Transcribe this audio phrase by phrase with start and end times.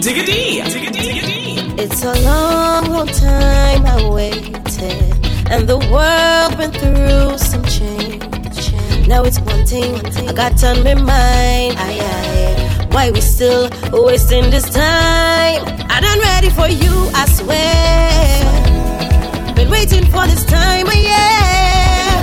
[0.00, 1.82] Diggity, diggity, diggity.
[1.82, 9.06] It's a long, long time I waited, and the world went through some change.
[9.06, 9.94] Now it's one thing
[10.26, 11.76] I got on my mind.
[11.78, 15.60] Aye, aye, why we still wasting this time?
[15.90, 18.59] I done ready for you, I swear.
[19.70, 22.20] Waiting for this time, oh yeah.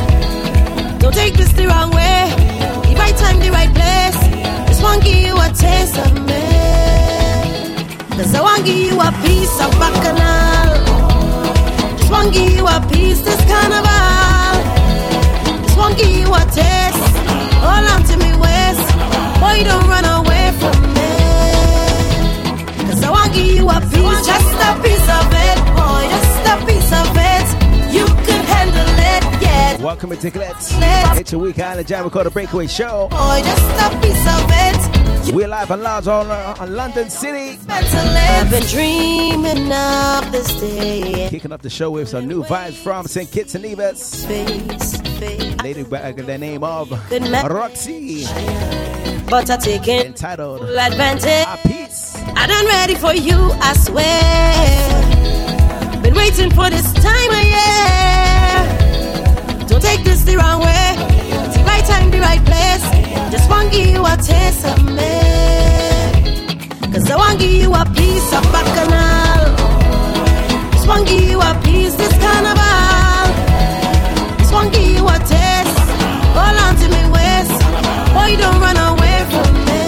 [0.99, 2.29] Don't take this the wrong way.
[2.85, 4.19] The right time, the right place.
[4.67, 6.43] Just want to give you a taste of me.
[8.17, 10.69] Cause I want to give you a piece of bacchanal.
[11.97, 14.55] Just want to give you a piece this carnival.
[15.63, 17.07] Just want to give you a taste.
[17.63, 18.87] Hold on to me waist.
[19.41, 21.11] Boy, don't run away from me.
[22.87, 25.36] Cause I want to give you a piece, just a piece of it.
[29.87, 30.71] Welcome to Tickets.
[31.17, 33.07] It's a week Island Jam Recorder Breakaway Show.
[33.09, 35.33] Boy, just a piece of it.
[35.33, 37.57] We're live and loud on, uh, on London City.
[37.69, 41.29] I've been dreaming of this day.
[41.29, 43.31] Kicking up the show with some new vibes from St.
[43.31, 44.25] Kitts and Nevis.
[44.25, 45.55] Face, face.
[45.63, 47.45] Lady by the name of Good man.
[47.45, 48.25] Roxy.
[49.29, 51.45] But I take it Entitled full advantage.
[51.47, 52.13] A Piece.
[52.35, 55.07] I done ready for you, I swear.
[56.01, 57.17] Been waiting for this time of year.
[57.17, 57.26] Don't
[59.87, 60.87] take this the wrong way.
[61.45, 62.83] It's the right time, the right place.
[63.33, 65.15] Just want give you a taste of me.
[66.91, 69.43] Cause I want give you a piece of bacchanal.
[70.73, 73.27] Just want give you a piece this carnival.
[74.39, 75.79] Just want give you a taste.
[76.37, 77.57] Hold on to me waist.
[78.15, 79.83] Boy, don't run away from me.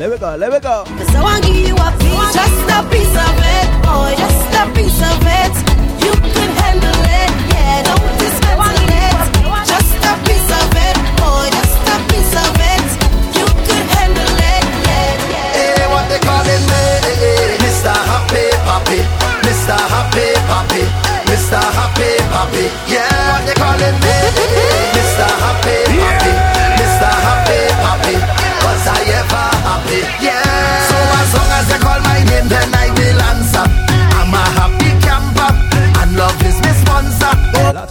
[0.00, 0.76] Let me go, let me go.
[0.98, 4.64] Cause I want give you a piece, just a piece of it, boy, just a
[4.76, 5.71] piece of it.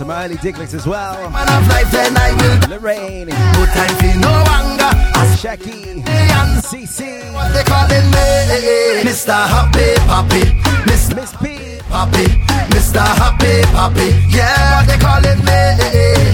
[0.02, 1.16] To my early Dicklets as well.
[1.16, 2.69] I'm a man of my little dickicks as well when of life, then I will.
[2.69, 5.10] Lorraine, No time for no anger.
[5.44, 9.02] As CC, what they calling me?
[9.02, 9.34] Mr.
[9.34, 10.41] Happy Papi,
[10.85, 11.16] Mr.
[11.16, 12.25] Miss P, Papi,
[12.69, 13.02] Mr.
[13.02, 14.07] Happy Papi.
[14.31, 15.62] Yeah, what they calling me?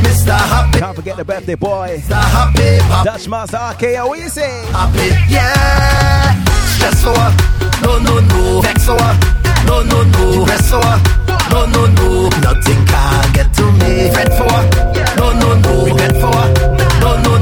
[0.04, 0.36] Mr.
[0.38, 1.98] Happy, can't forget the birthday boy.
[1.98, 2.22] Mr.
[2.22, 3.04] Happy Papi.
[3.06, 4.66] Dutch Master RKO, what you say?
[4.74, 6.44] Happy, yeah.
[6.76, 7.58] Stress for.
[7.88, 8.62] No, no, no.
[8.62, 9.38] Vex for.
[9.66, 10.46] No, no, no.
[10.46, 10.84] Rest for.
[11.52, 12.30] No, no, no.
[12.44, 14.12] Nothing can get to me.
[14.12, 14.60] Fret for.
[15.16, 15.86] No, no, no.
[15.86, 16.44] Regret for.
[17.00, 17.37] No, no,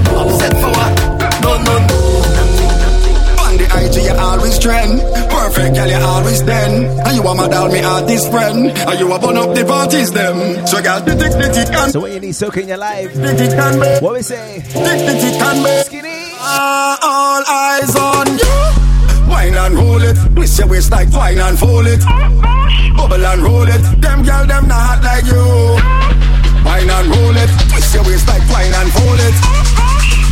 [3.96, 5.00] On the IG, you always trend.
[5.30, 6.86] Perfect, girl, you always then.
[7.08, 8.68] And you are my doll, me artist friend.
[8.72, 10.68] And you are burn up the parties, them.
[10.68, 13.14] So, girl, the tick, the tick, and So what you need soaking your life?
[13.14, 13.88] the tick, and me.
[14.02, 14.62] What we say?
[14.62, 15.74] Tick, the tick, and me.
[15.84, 16.20] Skinny.
[16.40, 19.30] Ah, all eyes on you.
[19.32, 20.18] Wine and roll it.
[20.36, 22.02] Twist your waist like twine and fold it.
[22.96, 23.82] Bubble and roll it.
[24.02, 25.46] Them girl, them not hot like you.
[26.66, 27.50] Wine and roll it.
[27.72, 29.65] Twist your waist like twine and fold it.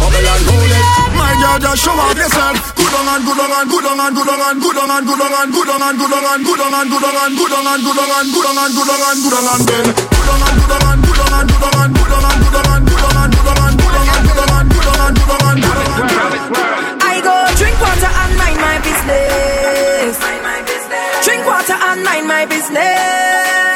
[0.03, 0.85] Bubble and roll it.
[1.15, 2.75] My girl, just show off yourself.
[2.75, 5.07] Good on and good on and good on and good on and good on and
[5.07, 7.39] good on and good on and good on and good on and good on and
[7.39, 9.63] good on and good on and good on and good on and good on and
[9.63, 12.67] then good on and good on and good on and good on and good on
[12.67, 14.51] and good on and good on and good on and good on and good on
[14.53, 18.33] and good on and good on and good on and I go drink water and
[18.35, 20.19] mind my business.
[21.23, 23.72] Drink water and mind my business.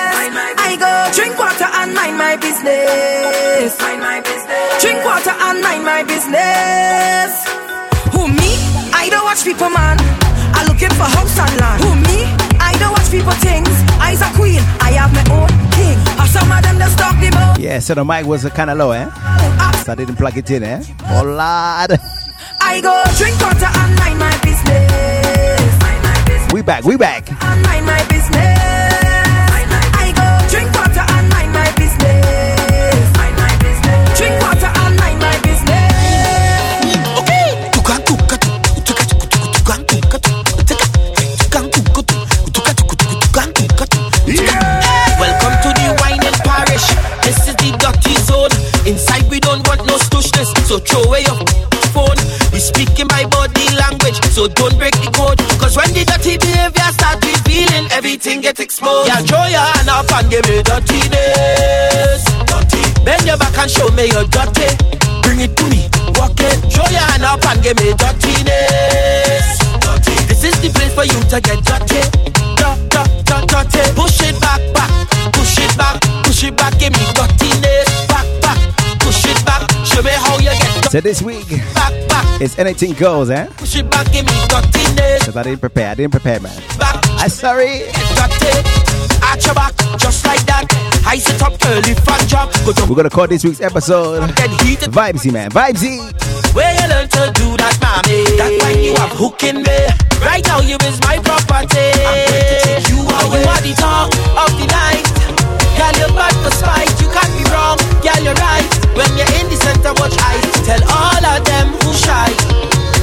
[1.14, 3.80] Drink water and mind my business.
[3.82, 4.82] Mind my business.
[4.82, 7.46] Drink water and mind my business.
[8.14, 8.52] Who me?
[8.94, 9.98] I don't watch people, man.
[10.54, 11.84] I looking for house and land.
[11.84, 12.26] Who me?
[12.60, 13.70] I don't watch people things.
[14.00, 14.60] I's a queen.
[14.82, 15.98] I have my own king.
[16.28, 17.60] Some of them just talk the most.
[17.60, 19.10] Yeah, so the mic was kind of low, eh?
[19.86, 20.84] So I didn't plug it in, eh?
[21.10, 22.00] Oh, lord.
[22.60, 25.64] I go drink water and mind my business.
[26.54, 27.30] We back, we back.
[27.32, 28.77] and mind my business.
[50.98, 51.38] Throw away your
[51.94, 52.18] phone.
[52.52, 55.38] We speaking my body language, so don't break the code.
[55.62, 59.08] Cause when the dirty behavior start revealing, everything get automatic smoke.
[59.08, 62.24] Yeah, throw your hand up and give me dirtiness.
[62.50, 62.82] Dirty.
[63.06, 64.70] Bend your back and show me your dirty.
[65.22, 65.86] Bring it to me,
[66.18, 66.58] walk it.
[66.74, 69.60] Throw your hand up and give me dirtiness.
[69.84, 70.16] Dirty.
[70.26, 72.02] This is the place for you to get dirty.
[72.58, 73.84] Dirty, dirty, dirty.
[73.94, 74.92] Push it back, back.
[75.34, 76.74] Push it back, push it back.
[76.80, 77.77] Give me dirtiness.
[80.90, 82.42] So this week, Back, back.
[82.42, 83.48] it's anything goes, eh?
[83.60, 84.08] It back.
[84.14, 84.22] Me.
[85.20, 85.92] Because I didn't prepare.
[85.92, 86.56] I didn't prepare, man.
[86.80, 87.04] Back.
[87.20, 87.84] I'm sorry.
[89.22, 90.64] At your back, just like that.
[91.06, 92.54] I sit up early, fan job.
[92.90, 94.24] We're gonna call this week's episode.
[94.32, 95.52] Vibesy, man.
[95.52, 96.00] Vibesy.
[96.56, 98.24] Where you learn to do that, mommy?
[98.40, 99.80] That when you have hooking me.
[100.24, 101.92] Right now, you is my property.
[102.00, 103.44] I'm to you away.
[103.44, 104.08] You are the talk
[104.40, 105.04] of the night.
[105.76, 106.96] Girl, you're bad for spite.
[107.04, 107.76] You can't be wrong.
[108.00, 108.77] Girl, you're right.
[108.98, 110.42] When you're in the center, watch eyes.
[110.66, 112.34] Tell all of them who shy.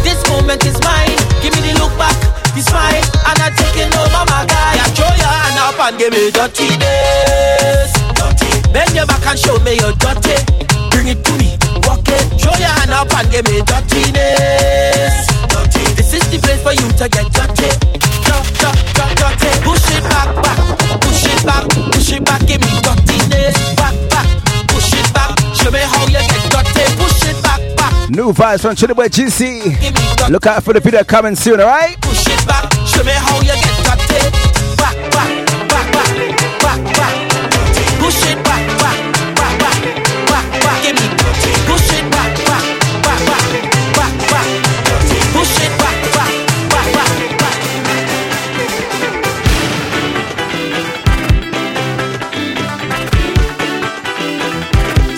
[0.02, 1.14] This moment is mine.
[1.38, 2.18] Give me the look back,
[2.50, 2.98] the smile,
[3.30, 4.74] and I'm taking over my guy.
[4.74, 7.94] Yeah, throw your hand up and give me dirtiness.
[8.18, 8.50] Dirty.
[8.74, 10.34] Bend your back and show me your dirty.
[10.90, 11.54] Bring it to me,
[11.86, 12.42] walk it.
[12.42, 15.14] Throw your hand up and give me dirtiness.
[15.46, 15.82] Dirty.
[15.94, 17.70] This is the place for you to get dirty.
[18.26, 19.50] Dirty, dirty, dirty.
[19.62, 20.58] Push it back, back.
[21.06, 21.64] Push it back,
[21.94, 22.42] push it back.
[22.50, 23.54] Give me dirtiness.
[23.78, 24.43] Back, back.
[25.54, 25.70] Push it back.
[25.70, 26.96] Show me how you get dirty.
[26.96, 28.10] Push it back, back.
[28.10, 30.28] New vibes from Chillaway GC.
[30.30, 32.00] Look out for the video coming soon, alright?
[32.00, 33.74] Push it back, show me how you get.
[34.76, 36.18] Back, back, back, back,
[36.60, 38.00] back, back.
[38.00, 38.43] Push it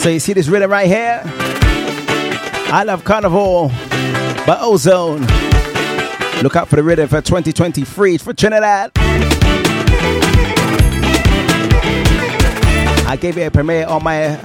[0.06, 1.20] So you see this rhythm right here?
[1.24, 3.72] I love Carnival
[4.46, 5.22] but Ozone.
[6.44, 8.92] Look out for the rhythm for 2023 for Trinidad.
[13.04, 14.38] I gave you a premiere on my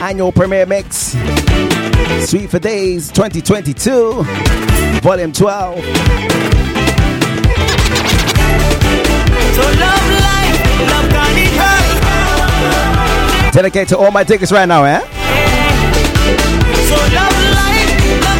[0.00, 1.16] annual premiere mix.
[2.28, 4.22] Sweet for Days 2022,
[5.02, 5.74] Volume 12.
[5.74, 5.82] So
[9.60, 11.77] love life, love carnival.
[13.58, 15.02] Dedicate to all my diggers right now, eh?
[16.86, 17.90] So love life,
[18.22, 18.38] love.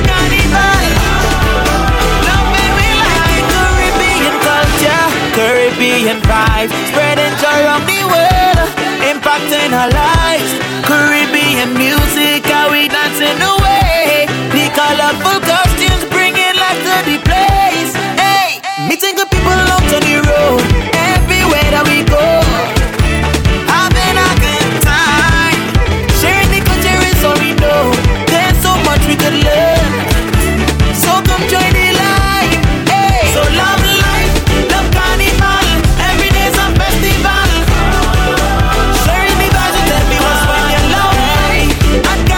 [2.23, 8.71] Love like Caribbean culture, Caribbean vibe, spreading joy around the world,
[9.11, 10.55] impacting our lives.
[10.87, 14.31] Caribbean music, how we dancing away.
[14.55, 17.91] The colorful costumes bringing life to the place.
[18.23, 19.59] Hey, meeting people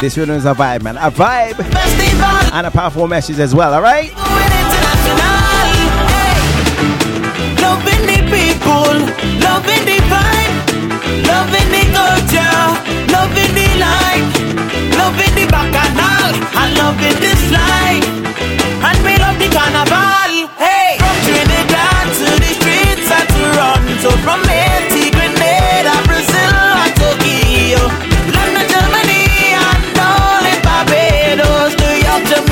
[0.00, 0.96] This rhythm is a vibe, man.
[0.96, 1.60] A vibe
[2.54, 4.08] and a powerful message as well, alright?
[4.16, 4.50] Going
[7.60, 8.96] Loving the people,
[9.44, 10.56] loving the vibe,
[11.28, 12.64] loving the culture,
[13.12, 13.68] loving the
[14.96, 18.08] loving the bacchanal, and loving this life.
[18.80, 20.48] And we love the carnival.
[20.56, 23.10] Hey, from Trinidad to the streets
[24.24, 24.40] from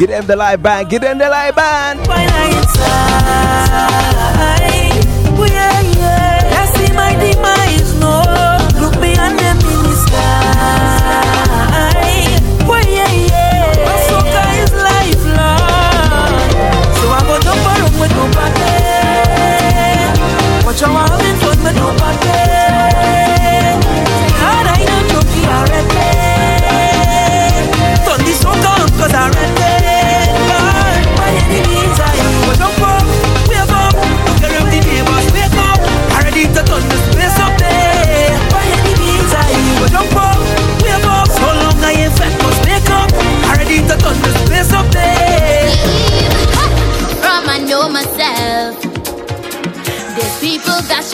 [0.00, 2.02] Get them the live band, get them the live band.
[2.06, 3.68] Twilight side.
[5.36, 6.58] Oh, yeah, yeah.
[6.58, 7.10] I see my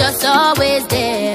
[0.07, 1.35] just always there.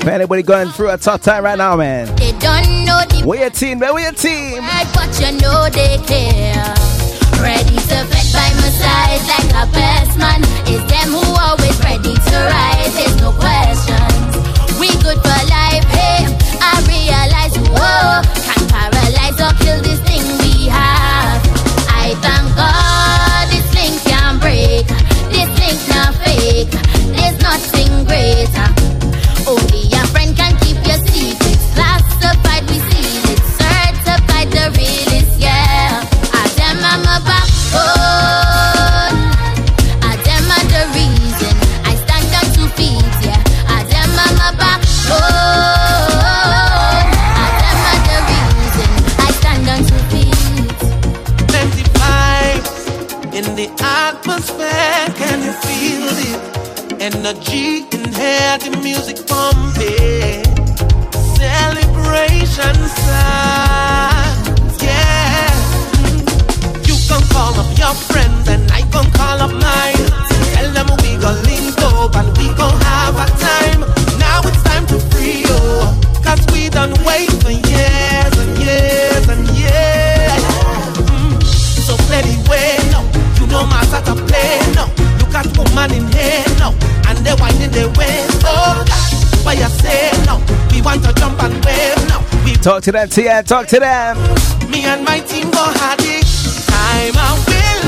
[0.00, 2.06] If anybody going through a tough time right now, man.
[2.16, 3.94] They don't know the Where your team, man?
[3.94, 4.62] Where your team?
[4.94, 6.74] but you know they care.
[7.42, 10.40] Ready to fight by my side like a best man.
[10.70, 11.69] Is them who always
[92.80, 93.42] Talk to them, Tia.
[93.42, 94.16] Talk to them.
[94.70, 95.60] me and my team go
[96.00, 96.24] it.
[96.64, 97.36] Time out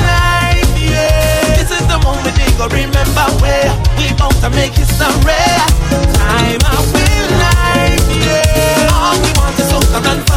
[0.05, 1.55] life, yeah.
[1.57, 4.77] This is the moment they go remember where we bout to make.
[6.13, 8.93] Time out life, yeah.
[8.93, 9.73] All we want is
[10.27, 10.32] fun.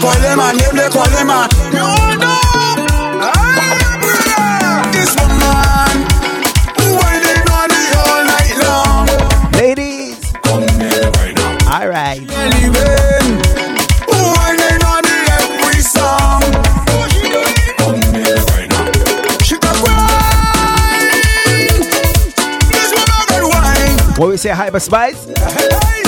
[0.00, 1.84] They call them a name, them a You
[2.16, 2.40] know
[4.92, 5.96] This woman
[6.96, 9.04] Waiting on me all night long?
[9.52, 10.16] Ladies.
[10.42, 11.80] Come here right now.
[11.80, 12.20] All right.
[12.20, 13.28] Living
[14.86, 16.40] on me every song?
[17.76, 18.84] Come here right now.
[19.42, 21.12] She got wine.
[22.70, 23.98] This woman got wine.
[24.16, 25.99] What we say, Hyper Spice?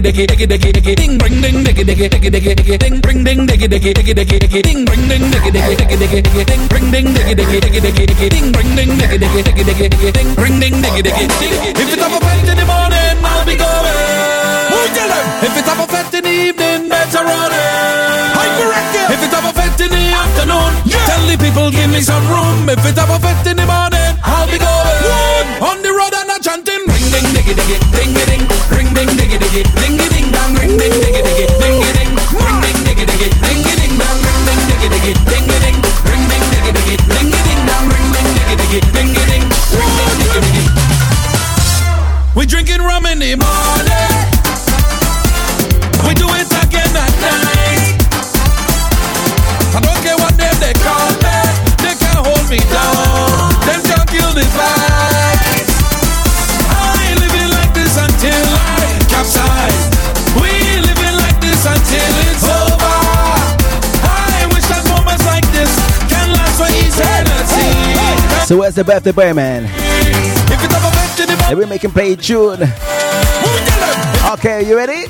[0.00, 3.46] Diggy, diggy, diggy, diggy, diggy, ding, bring, ding, diggy, diggy, diggy, diggy, diggy, ding, ding,
[3.46, 7.34] diggy, diggy, diggy, diggy, diggy, ding, ding, diggy, diggy, diggy, diggy, diggy, ding, ding, diggy,
[7.34, 11.26] diggy, diggy, diggy, diggy, ding, ding, diggy, diggy, diggy, diggy, diggy, ding, ding, diggy, diggy,
[11.28, 11.48] diggy.
[11.76, 14.40] If it's up a fete in the morning, I'll be going.
[15.42, 18.30] If it's up a fete in the evening, better run it.
[19.10, 20.72] If it's up a fete in the afternoon,
[21.08, 22.68] tell the people give me some room.
[22.68, 25.48] If it's up a fete in the morning, I'll be going.
[25.60, 28.42] On the road and a chanting, ring ding diggy diggy, ding ding,
[28.76, 29.89] ring ding diggy diggy, ding
[42.70, 44.14] drinking rum in the morning.
[46.06, 47.98] We do it again at night.
[49.74, 51.38] I don't care what them they call me,
[51.82, 53.50] they can't hold me down.
[53.66, 55.66] Them can't kill this vibe.
[56.70, 59.82] I ain't living like this until I capsize.
[60.38, 60.50] We
[60.86, 62.98] living like this until it's over.
[64.06, 65.70] I wish that moments like this
[66.06, 68.46] can last for eternity.
[68.46, 69.66] So where's the birthday boy, man?
[71.30, 72.62] And we make him play tune?
[74.32, 75.06] Okay, you ready?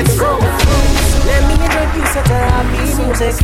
[0.00, 0.87] It's.
[1.28, 3.36] Let me introduce you to happy music.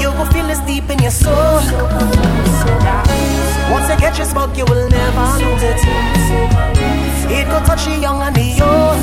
[0.00, 1.60] You will feel this deep in your soul.
[3.72, 5.80] Once you catch your smoke, you will never lose it.
[7.28, 9.00] It could touch the young and the old.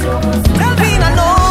[0.59, 1.42] Well, being alone.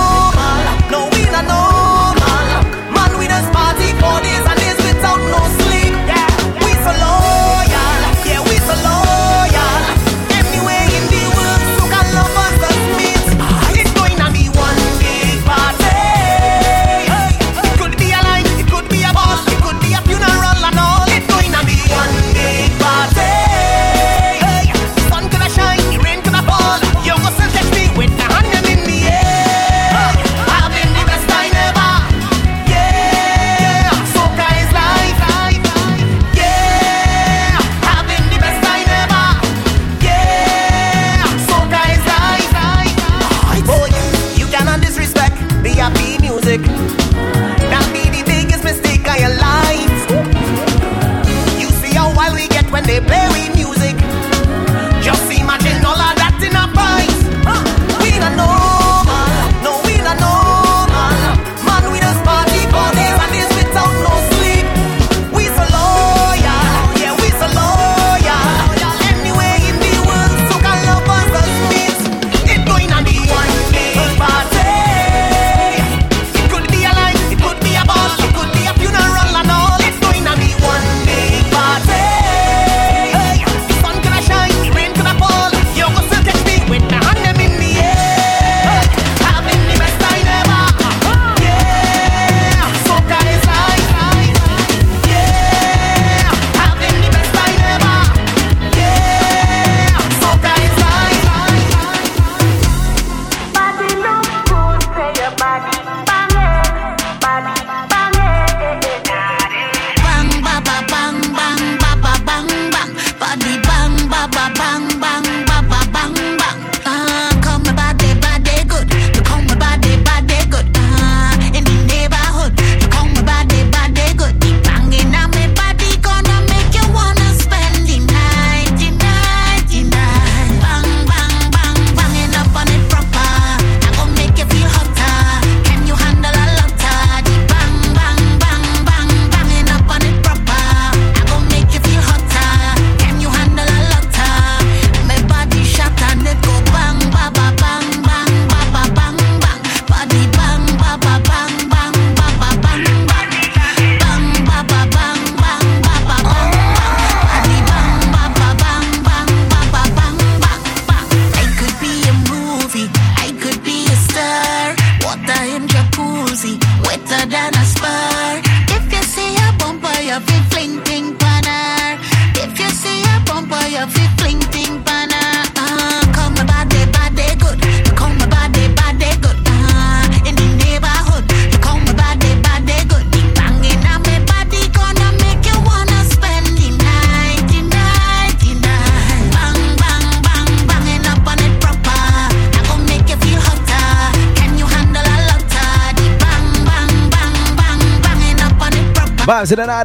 [199.43, 199.83] vibes in the night.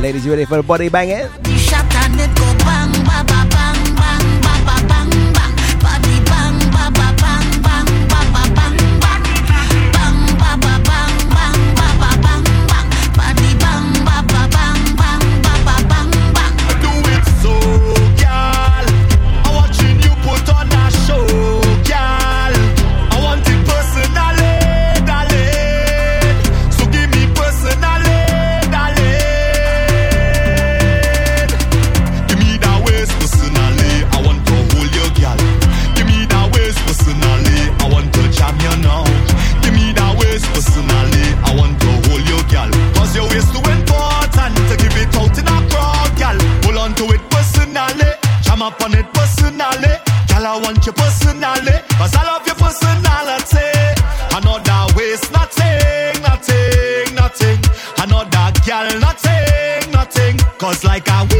[0.00, 1.43] Ladies, you ready for the body banging?
[48.54, 49.94] Come up on it personally.
[50.30, 51.74] Girl, I want you personally.
[51.98, 53.66] Cause I love your personality.
[54.30, 57.58] Another waste, nothing, nothing, nothing.
[57.98, 60.38] Another girl, nothing, nothing.
[60.56, 61.33] Cause like I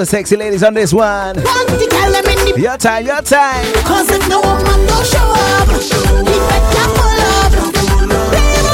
[0.00, 1.36] the sexy ladies on this one.
[2.56, 3.64] Your time, your time.
[3.84, 8.69] Cause if no woman don't show up, he better pull up.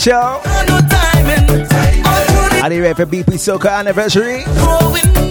[0.00, 0.40] We?
[0.66, 1.66] No timing.
[1.70, 4.44] I'm Are they ready for BP Soca anniversary?
[4.56, 5.29] growing.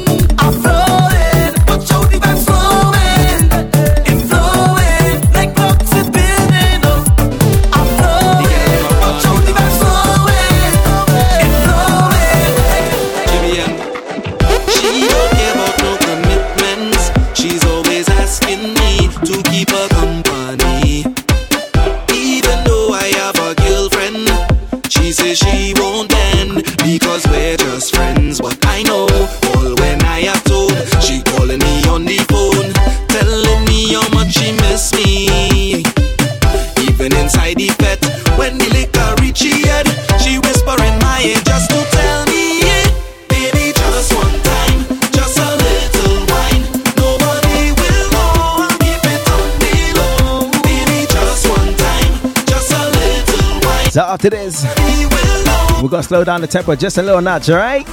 [55.99, 57.85] Gonna slow down the tempo just a little notch, alright?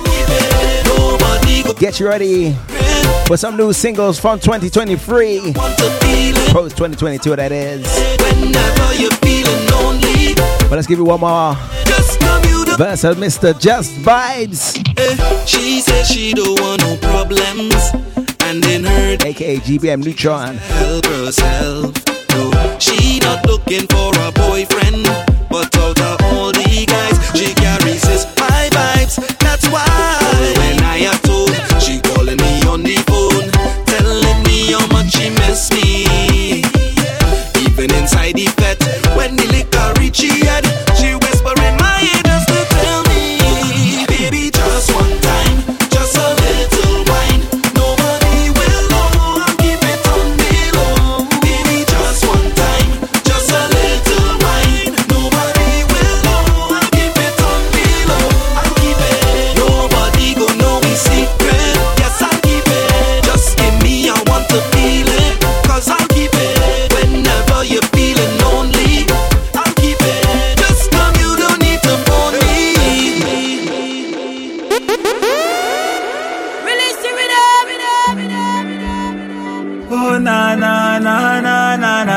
[1.80, 2.52] Get you ready
[3.26, 5.40] for some new singles from 2023.
[5.40, 7.82] want to feel it Post 2022, that is.
[10.68, 11.56] But let's give you one more
[12.76, 13.58] verse of Mr.
[13.58, 14.76] Just Vibes,
[15.44, 17.74] She says she don't want no problems,
[18.44, 20.58] and in her aka GBM Nutron.
[20.58, 21.92] help herself.
[22.30, 25.08] No, she not looking for a boyfriend,
[25.56, 25.94] but all
[26.52, 29.35] the guys, she carries his high vibes.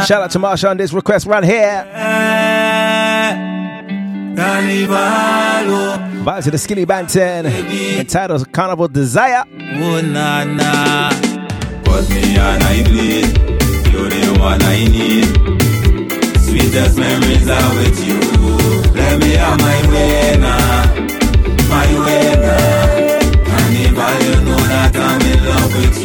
[0.09, 1.85] Shout out to Marsha on this request right here.
[6.25, 7.45] Vibes to the Skinny Banton
[7.99, 9.43] entitled Carnival Desire.
[9.45, 11.11] oh na na.
[11.83, 13.37] Put me on I bleed.
[13.93, 15.25] You're the one I need.
[16.41, 18.19] Sweetest memories are with you.
[18.95, 20.85] Let me have my way now.
[21.69, 23.45] My way now.
[23.45, 25.98] Carnival, you know that I'm in love with you.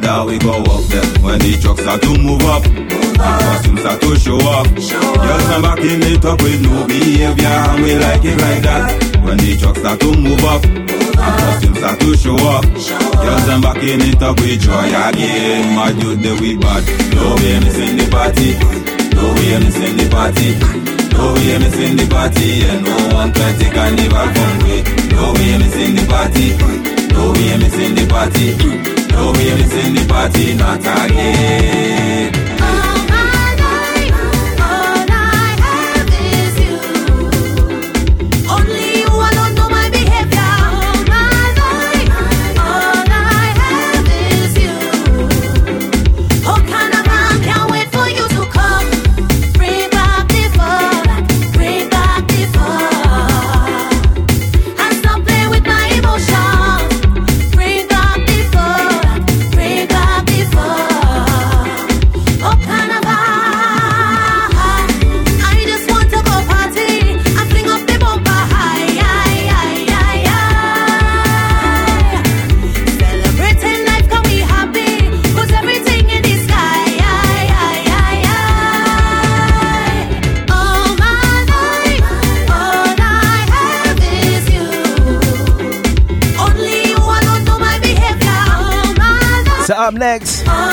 [0.00, 2.64] Dada, we go up there when the trucks start to move up.
[2.64, 4.64] Costumes start to show up.
[4.72, 8.88] Girls come back in it up with no behavior, and we like it like that.
[9.20, 12.64] When the trucks start to move up, costumes start to show up.
[13.20, 15.76] Girls them back in it up with joy again.
[15.76, 16.88] My dude, the we bad.
[17.12, 18.56] No way missing the party.
[19.12, 20.56] No way missing the party.
[21.12, 22.64] No way missing the party.
[22.64, 24.80] And no one can take carnival from we.
[25.12, 26.56] No way missing the party.
[27.12, 29.01] No way missing the party.
[29.22, 30.54] No way missing the party.
[30.54, 32.51] Not again.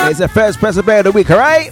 [0.09, 1.71] It's the first press player of the week, alright?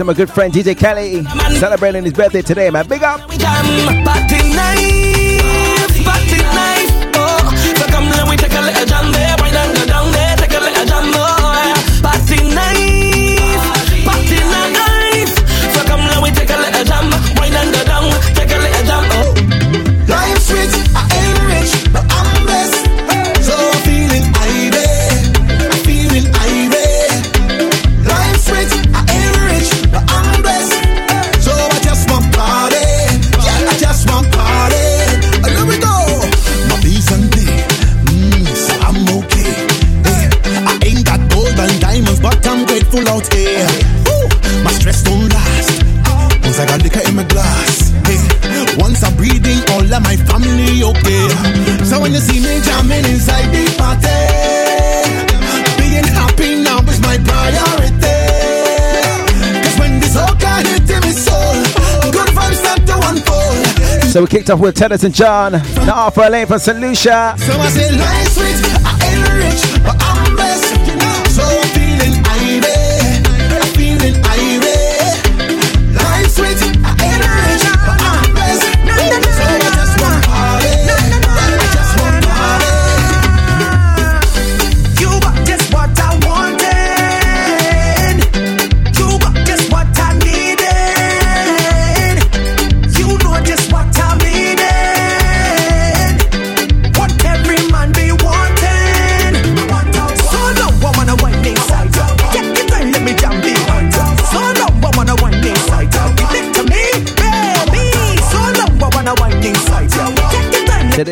[0.00, 1.22] to my good friend DJ Kelly
[1.58, 2.88] celebrating his birthday today, man.
[2.88, 3.20] Big up.
[64.10, 65.52] So we kicked off with Teddyson John.
[65.86, 66.80] Now for a lane for St.
[66.80, 67.36] Lucia.
[67.38, 67.56] So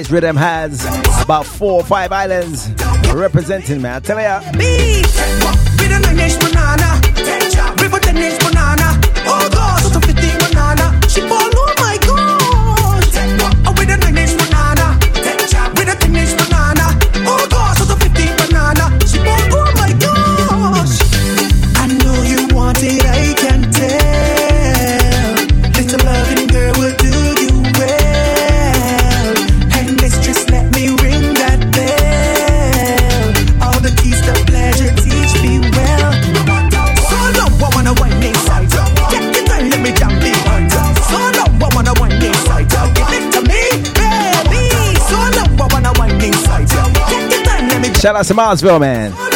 [0.09, 0.85] this rhythm has
[1.23, 2.71] about four or five islands
[3.13, 3.97] representing, man.
[3.97, 4.41] I tell ya.
[48.09, 49.28] Shout out to Marsville, man.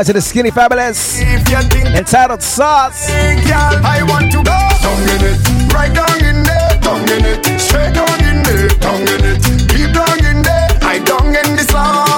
[0.00, 1.20] Vibes to the skinny fabulous.
[1.20, 3.10] Entitled Sauce.
[3.10, 4.58] I want to go.
[4.80, 9.02] Down in it, right down in there, down in it, straight down in there, down
[9.02, 12.09] in it, deep down in there, I the sauce,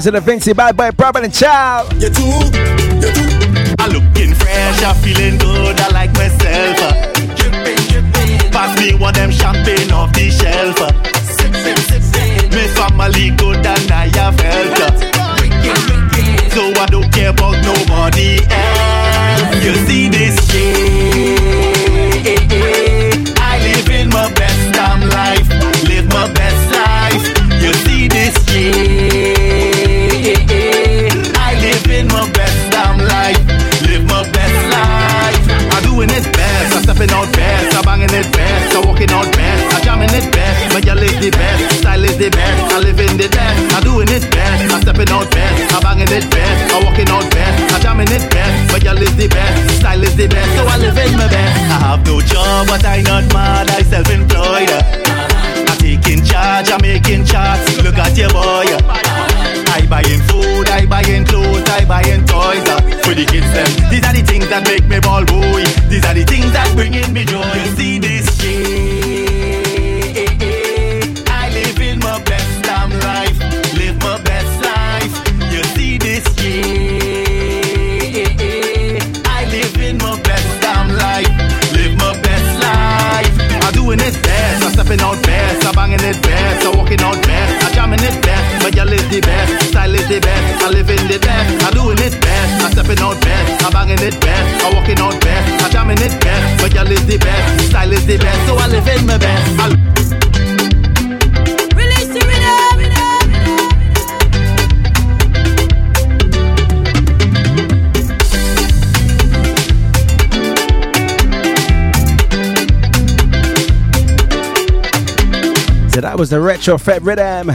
[0.00, 1.92] Vibes to the Vincy Bad Boy Problem and Child.
[1.94, 3.74] You too, you too.
[3.78, 6.78] I'm looking fresh, I'm feeling good, I like myself.
[8.50, 10.80] Pass me one them champagne off the shelf.
[12.50, 14.78] Me family good and I have health.
[16.52, 18.50] So I don't care about nobody else.
[18.50, 18.69] Eh.
[41.30, 41.80] Best.
[41.80, 42.72] Style is the best.
[42.72, 43.58] I live in the best.
[43.74, 44.72] I'm doing it best.
[44.72, 45.74] I'm stepping out best.
[45.74, 46.74] I'm banging it best.
[46.74, 47.74] I'm walking out best.
[47.74, 48.72] I'm jamming it best.
[48.72, 49.80] My girl is the best.
[49.80, 50.50] Style is the best.
[50.56, 51.56] So I live in my best.
[51.70, 53.70] I have no job, but I not mad.
[53.70, 54.70] I self-employed.
[55.68, 56.70] I'm taking charge.
[56.70, 57.80] I'm making charts.
[57.82, 58.59] Look at your boy.
[98.10, 99.60] The best, so I live in my best.
[99.60, 99.68] I
[101.76, 102.20] Release the
[115.88, 117.48] So that was the Retro Fed Rhythm.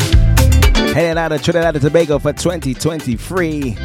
[0.93, 3.75] Heading out of Trinidad and Tobago for 2023.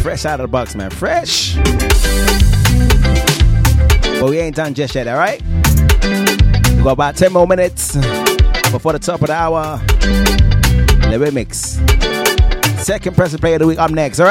[0.00, 0.88] Fresh out of the box, man.
[0.88, 1.56] Fresh.
[4.18, 5.42] But we ain't done just yet, all right?
[6.04, 7.96] We got about 10 more minutes
[8.70, 9.78] before the top of the hour.
[9.78, 11.80] The remix.
[12.78, 14.26] Second press play of the week up next, all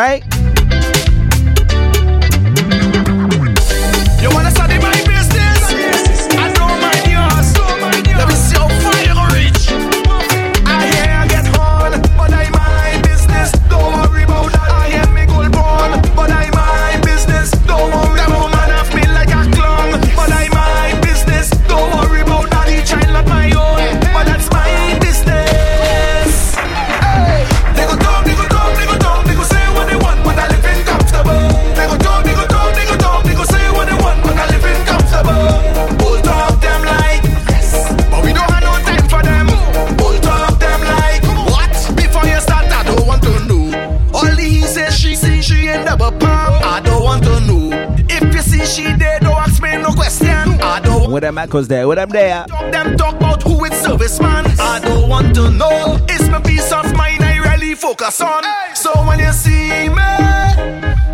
[51.14, 52.46] I don't With them echoes there, with them there.
[52.48, 54.60] Talk them talk about who it's serviceman.
[54.60, 56.00] I don't want to know.
[56.10, 58.44] It's my peace of mind I really focus on.
[58.74, 60.12] So when you see me,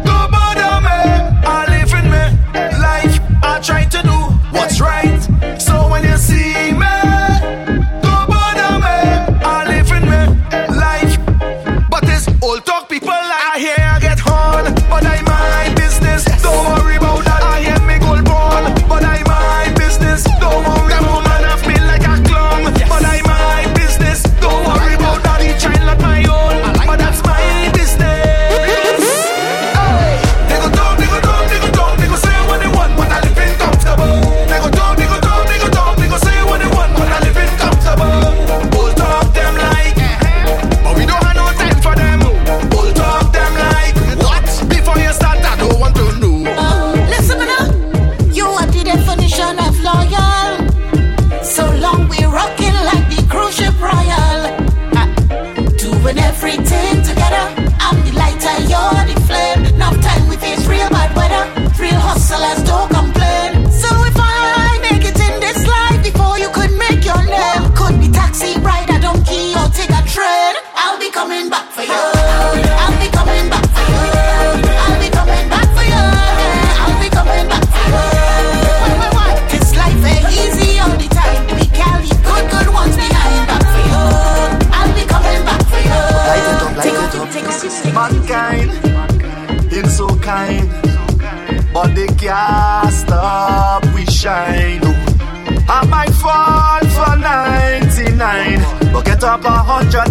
[0.05, 0.99] don't bother me.
[1.43, 3.19] I live in me life.
[3.43, 4.17] I try to do
[4.57, 5.19] what's right.
[5.59, 6.58] So when you see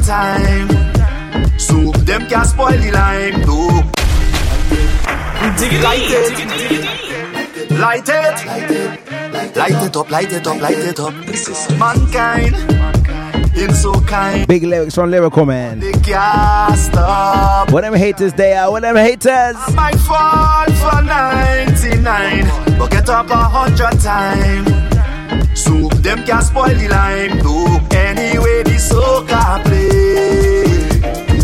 [0.09, 1.63] hundred times.
[1.63, 3.69] So them can't spoil the line, no.
[7.79, 11.15] Light it, light it, light it up, light it up, light it up.
[11.27, 12.57] This is mankind,
[13.55, 14.47] him so kind.
[14.49, 15.81] Big lyrics from Lyrical Man.
[15.81, 17.71] They can't stop.
[17.71, 19.57] What them haters they are, what them haters.
[19.57, 25.59] I might fall for 99, but get up a hundred times.
[25.59, 27.79] So them can't spoil the line, no.
[28.79, 30.63] The soca play.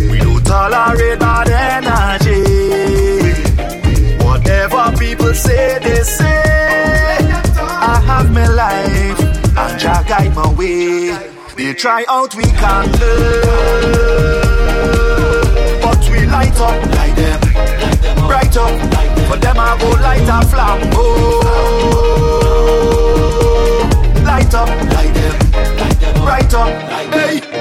[0.09, 2.43] We don't tolerate bad energy.
[4.22, 6.43] Whatever people say, they say.
[7.91, 9.20] I have my life,
[9.59, 11.18] and Jah guide my way.
[11.57, 13.91] They try out, we can't learn.
[15.82, 17.41] But we light up, light them,
[18.28, 18.78] bright up.
[19.28, 21.05] For them, I go light a flambo.
[24.24, 24.68] Light up,
[26.35, 27.12] light up.
[27.12, 27.53] Hey,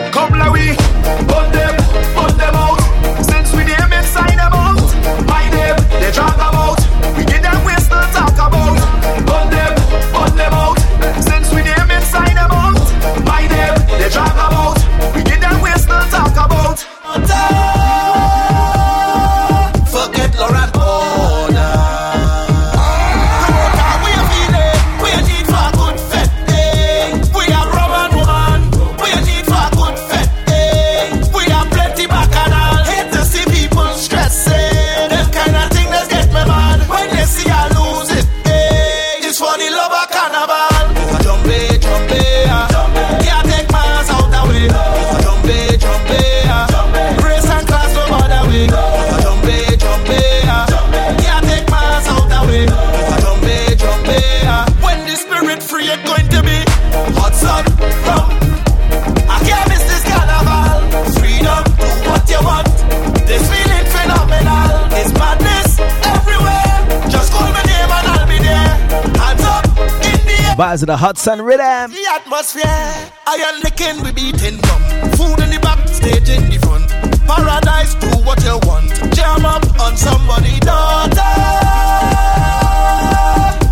[70.55, 71.89] Vibes of the hot sun Rhythm.
[71.91, 74.81] The atmosphere, I iron licking, we beating drum.
[75.17, 76.87] Food in the back, stage in the front.
[77.25, 78.93] Paradise, do what you want.
[79.15, 81.33] Jam up on somebody daughter.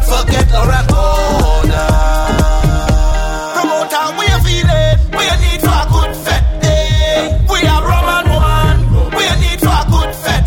[0.10, 2.31] Forget Laura Border.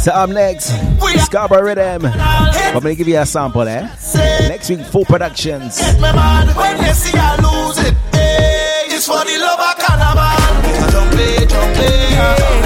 [0.05, 0.67] So up next,
[1.25, 2.05] Scarborough Rhythm.
[2.05, 3.91] I'm gonna give you a sample there.
[4.49, 5.79] Next week, full productions.
[5.79, 7.95] Get me mad when they see I lose it.
[8.13, 8.95] eh.
[8.95, 10.37] It's for the love of carnival.
[10.93, 11.89] Jumpe, jumpe,
[12.21, 12.37] ah.
[12.37, 12.64] Can't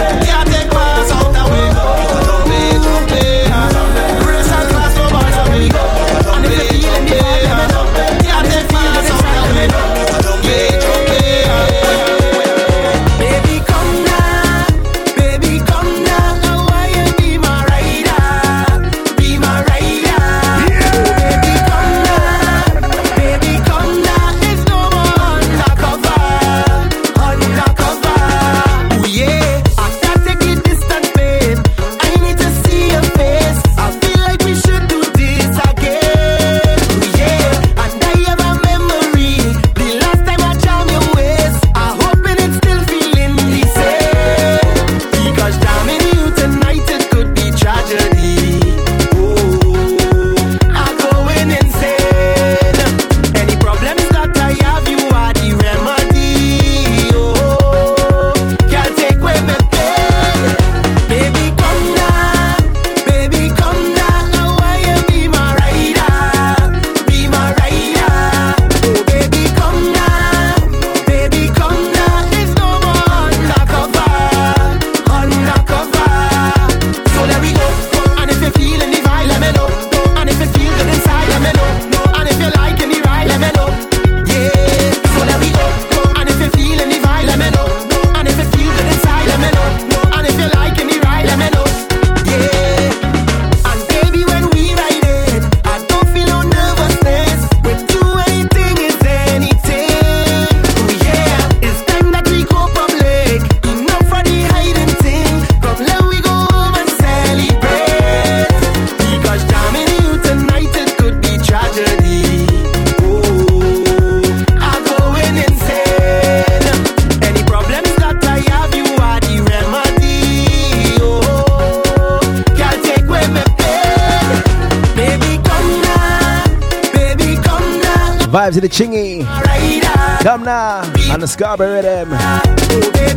[131.39, 132.11] Scarborough rhythm.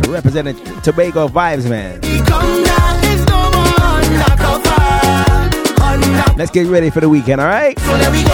[0.06, 2.00] Representing Tobago vibes, man.
[6.38, 7.76] Let's get ready for the weekend, all right?
[7.80, 8.30] So there we go.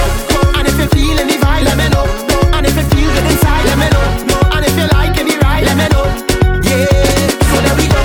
[0.61, 2.05] And if you feel any vibe, let me know.
[2.53, 4.05] And if you feel good inside, let me know.
[4.53, 6.05] And if you like any ride, let me know.
[6.69, 6.85] Yeah.
[7.49, 8.05] So there we go.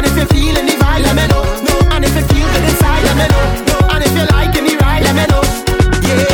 [0.00, 1.44] And if you feel any vibe, let me know.
[1.92, 3.44] And if you feel good inside, let me know.
[3.92, 5.44] And if you like any ride, let me know.
[6.08, 6.24] Yeah.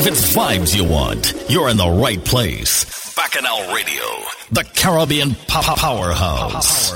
[0.00, 2.91] If it's vibes you want, you're in the right place.
[4.82, 6.90] Bacchanal Radio, the Caribbean pop powerhouse.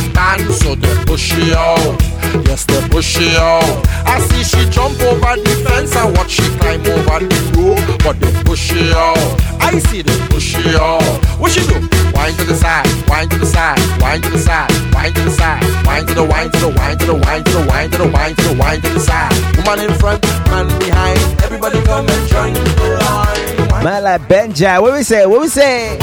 [0.31, 1.99] Banned, so they push she out.
[2.47, 3.85] Yes, they push she out.
[4.05, 8.19] I see she jump over the fence and watch she climb over the rope, but
[8.19, 9.17] they push she out.
[9.59, 11.03] I see they push she out.
[11.39, 11.75] What she do?
[12.15, 15.31] Wind to the side, wind to the side, wind to the side, wind to the
[15.31, 17.97] side, wind to the wind to the wind to the wind to the wind to
[17.97, 19.35] the wind to the wind to the side.
[19.57, 21.19] Woman in front, man behind.
[21.43, 23.50] Everybody come and join the line.
[23.83, 24.79] Man like Benja.
[24.79, 25.25] What we say?
[25.25, 25.97] What we say?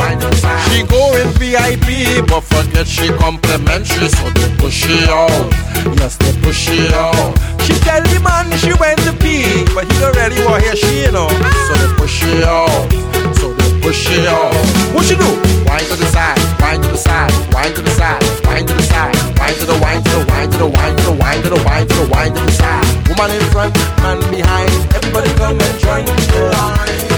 [0.67, 5.31] She go in VIP, but forget she complimentary, so they push she out.
[5.95, 7.15] Yes, they push she out.
[7.63, 11.07] She tell the man she went to pee, but he don't really want hear she,
[11.07, 11.29] you know.
[11.31, 12.91] So they push she out.
[13.39, 14.51] So they push she out.
[14.91, 15.31] What she do?
[15.71, 18.83] Wind to the side, wind to the side, wind to the side, wind to the
[18.83, 21.51] side, wind to the wind to the wind to the wind to the wind to
[21.55, 22.87] the wind to the wind to the side.
[23.07, 24.73] Woman in front, man behind.
[24.99, 27.18] Everybody come and join the line.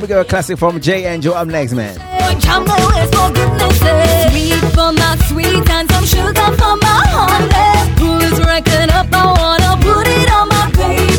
[0.00, 1.94] Let me go a classic from Jay Angel up next, man.
[2.40, 4.30] Jumbo is for goodness sake.
[4.30, 7.92] Sweet for my sweet and some sugar for my honey.
[8.00, 8.64] Who's up?
[9.12, 11.12] I wanna put it on my baby.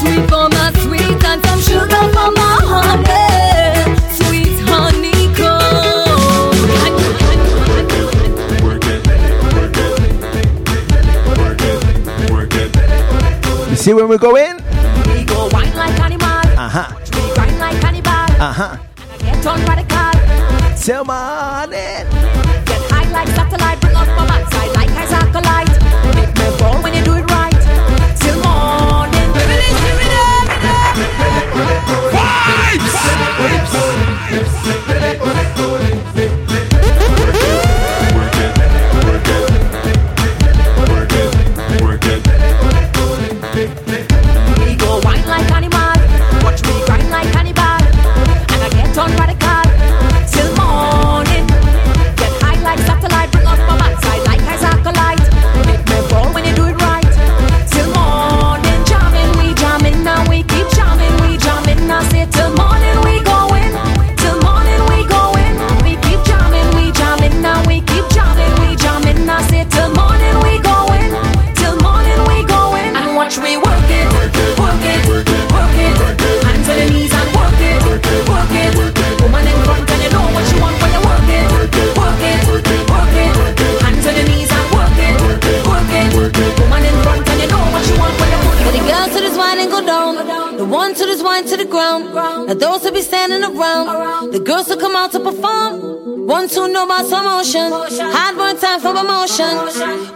[0.00, 4.00] Sweet for my sweet and some sugar for my honey.
[4.16, 4.56] Sweet
[13.68, 14.56] You see when we go in?
[15.12, 16.30] We go wine like animal.
[16.56, 17.05] Uh huh.
[18.48, 18.78] Ajá.
[20.76, 22.15] Selma Anel.
[96.66, 99.56] Know about some motion, one time for promotion.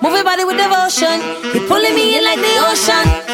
[0.03, 1.21] Move your body with devotion.
[1.55, 3.30] You're pulling me in like the ocean.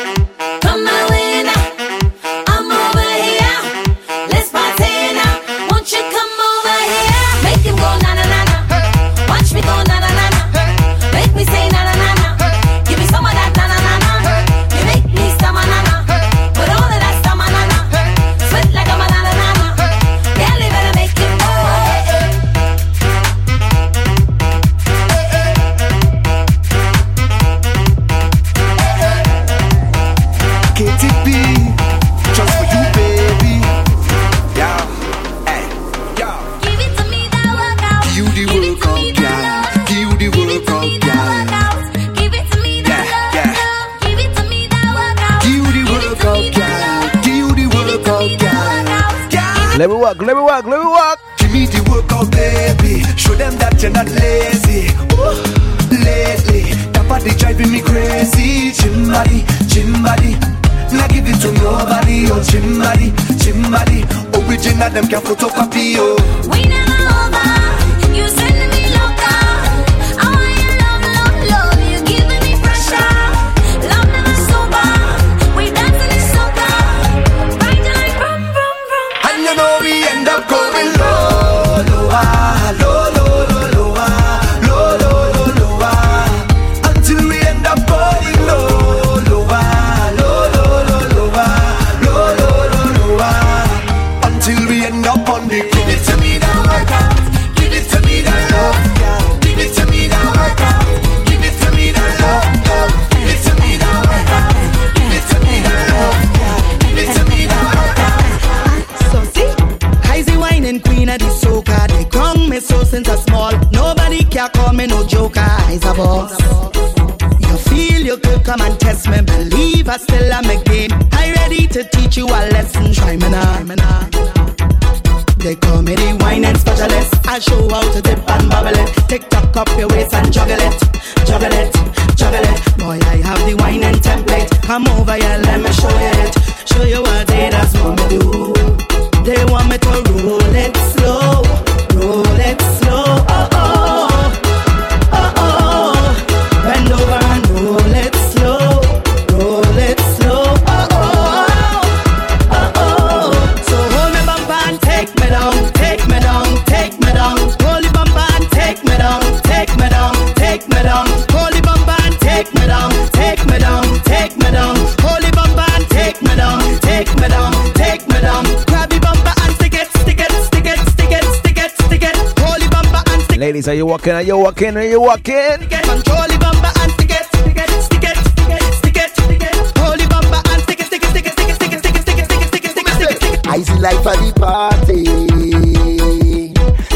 [173.77, 174.13] You walking?
[174.15, 174.77] Are you walking?
[174.77, 175.35] Are you walking?
[175.35, 175.69] it.
[175.69, 179.43] Control the bumper and stick it, stick it, stick it, stick it, stick it, stick
[179.43, 179.79] it.
[179.79, 180.07] Hold the
[180.49, 182.25] and stick it, stick it, stick it, stick it, stick it, stick it, stick it,
[182.25, 183.47] stick it, stick it, stick it, stick it.
[183.47, 185.05] Icy life for the party.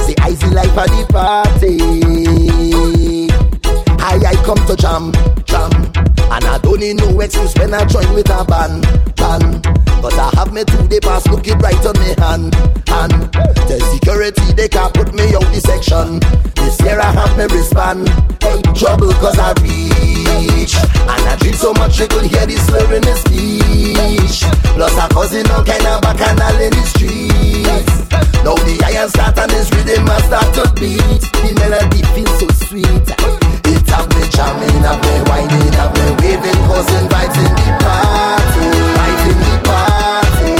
[0.06, 1.76] Say icy life for the party.
[4.00, 5.39] I I come to jam, jam,
[6.30, 9.66] and I don't need no excuse when I join with a band, band.
[10.00, 12.54] But I have me two day pass looking right on me hand,
[12.86, 13.32] hand.
[13.68, 16.20] The security they can't put me out the section.
[16.54, 18.08] This year I have me wristband.
[18.40, 22.94] Hey, trouble cause I reach, and I drink so much you could hear the slur
[22.94, 24.46] in his speech.
[24.78, 28.00] Plus I causing all kind of bacchanal in the streets.
[28.46, 31.20] Now the iron start and this rhythm must start to beat.
[31.42, 33.49] The melody feels so sweet.
[34.40, 38.64] It have me jamming, have me whining, have me waving, causing vibes in the party.
[38.96, 40.52] Vibes in the party.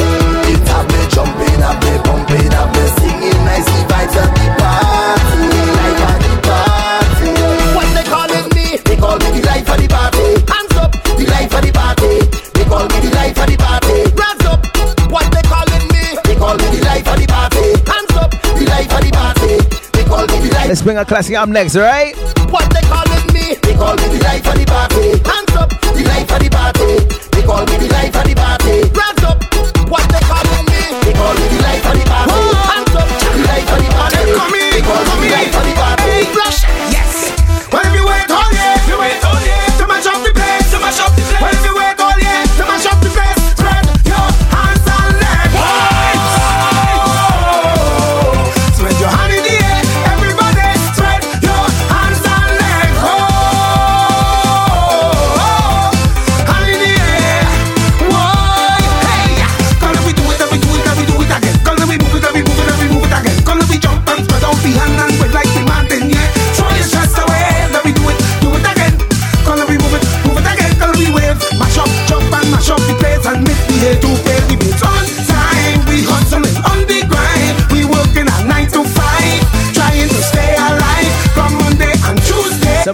[0.52, 5.48] It have me jumping, have me pumping, have me singing nicely vibes at the party.
[5.80, 7.32] Life at the party.
[7.72, 8.76] What they calling me?
[8.84, 10.28] They call me the life of the party.
[10.44, 12.12] Hands up, the life of the party.
[12.52, 13.96] They call me the life of the party.
[14.12, 14.60] Hands up.
[15.08, 16.04] What they calling me?
[16.28, 17.64] They call me the life of the party.
[17.88, 19.56] Hands up, the life of the party.
[19.96, 20.68] They call me the life.
[20.68, 22.12] Let's bring a classic up next, alright?
[22.52, 22.99] What they me?
[23.70, 25.14] They call me the life of the party.
[25.22, 27.06] Hands up, the life of the party.
[27.30, 28.82] They call me the life of the party.
[28.98, 29.38] Hands up.
[29.86, 30.82] What they calling me?
[31.06, 32.34] They call me the life of the party.
[32.66, 34.26] Hands up, the life of the party.
[34.26, 36.34] They call me the life of the party.
[36.34, 36.66] Rush,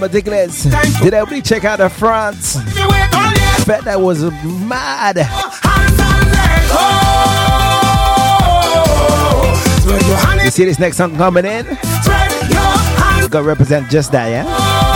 [0.01, 0.65] particulars.
[1.03, 2.57] Did everybody check out the France?
[2.57, 5.17] I bet that was mad.
[10.45, 11.67] You see this next song coming in?
[13.31, 14.96] Gonna represent just that, yeah?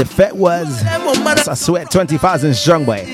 [0.00, 3.04] The fet was I sweat 20,000 strong boy.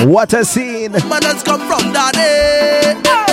[0.00, 0.90] What a scene!
[0.90, 3.27] Come from, daddy.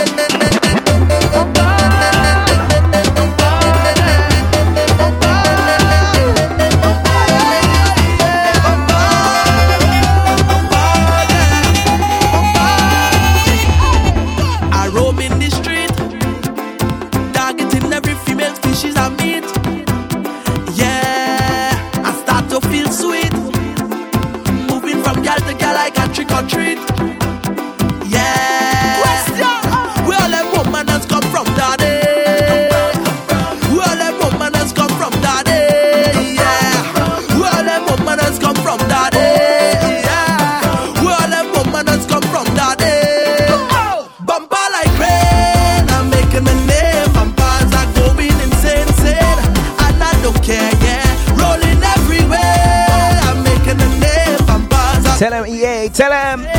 [55.95, 56.54] Tell him!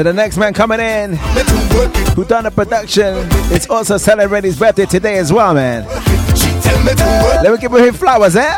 [0.00, 2.08] To the next man coming in, me to work it.
[2.14, 3.14] who done the production,
[3.52, 5.82] it's also celebrating his birthday today as well, man.
[6.34, 8.56] She tell me to work Let me give him flowers, eh?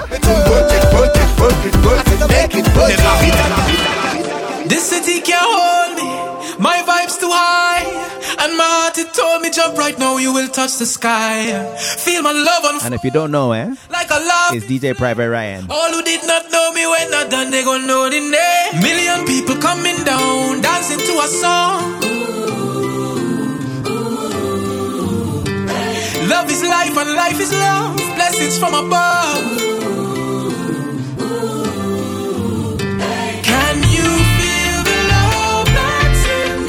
[4.69, 6.59] This city can't hold me.
[6.63, 8.13] My vibe's too high.
[8.43, 11.47] And my heart, it told me, jump right now, you will touch the sky.
[11.77, 14.55] Feel my love on And if you don't know, eh, like a love.
[14.55, 15.67] it's DJ Private Ryan.
[15.71, 18.83] All who did not know me when I done, they gon' know the name.
[18.83, 20.42] Million people coming down,
[20.93, 22.01] dancing to a song.
[26.29, 27.97] Love is life and life is love.
[27.97, 29.43] Blessings from above.
[33.45, 36.67] Can you feel the love that's in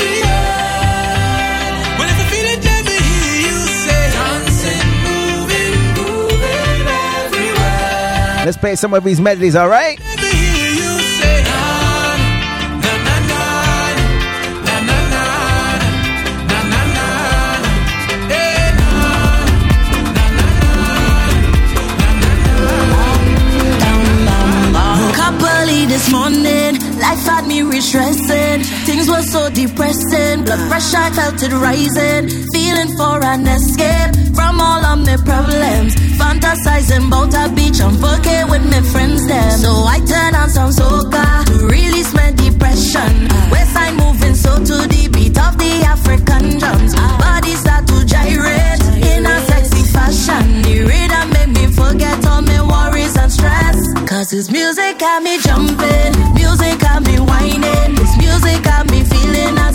[25.93, 28.63] this morning, life had me re-stressing.
[28.89, 32.23] Things were so depressing, blood pressure I felt it rising.
[32.49, 35.93] Feeling for an escape from all of my problems.
[36.17, 39.59] Fantasizing about a beach and fucking with my friends them.
[39.61, 43.13] So I turn on some soca to release my depression.
[43.53, 46.95] West side moving so to the beat of the African drums.
[47.21, 50.63] Body start to gyrate in a sexy fashion.
[50.63, 51.42] The rhythm
[51.75, 53.77] forget all my worries and stress.
[54.07, 57.95] Cause this music got me jumping, music got me whining.
[57.95, 59.73] This music got me feeling a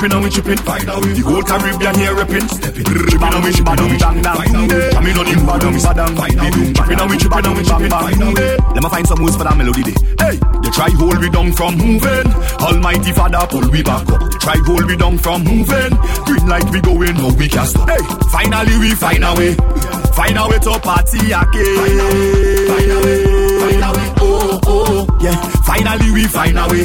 [0.00, 0.64] Chipping and we chipping and we chipping.
[0.64, 1.12] Find a way.
[1.12, 2.48] The whole Caribbean here repping.
[2.48, 2.88] Stepping.
[2.88, 4.24] Chipping and we chipping chipping.
[4.24, 4.88] Find a way.
[4.96, 6.16] Coming on the road and we slipping.
[6.16, 6.72] Find a way.
[6.72, 7.92] Chipping and we chipping and we chipping.
[7.92, 8.56] Find way.
[8.72, 9.96] Let me find some words for that melody day.
[10.16, 12.28] Hey, you try hold we down from moving.
[12.64, 14.24] Almighty Father pull we back up.
[14.24, 15.92] You try hold we down from moving.
[16.24, 17.84] Green light we going, no we can't stop.
[17.84, 18.00] Hey,
[18.32, 19.52] finally we find a way.
[20.16, 21.76] Find a way to party again.
[21.76, 22.68] Find a way.
[22.72, 23.39] Find a way.
[25.20, 25.36] Oh oh yeah.
[25.64, 26.84] Finally we find a way.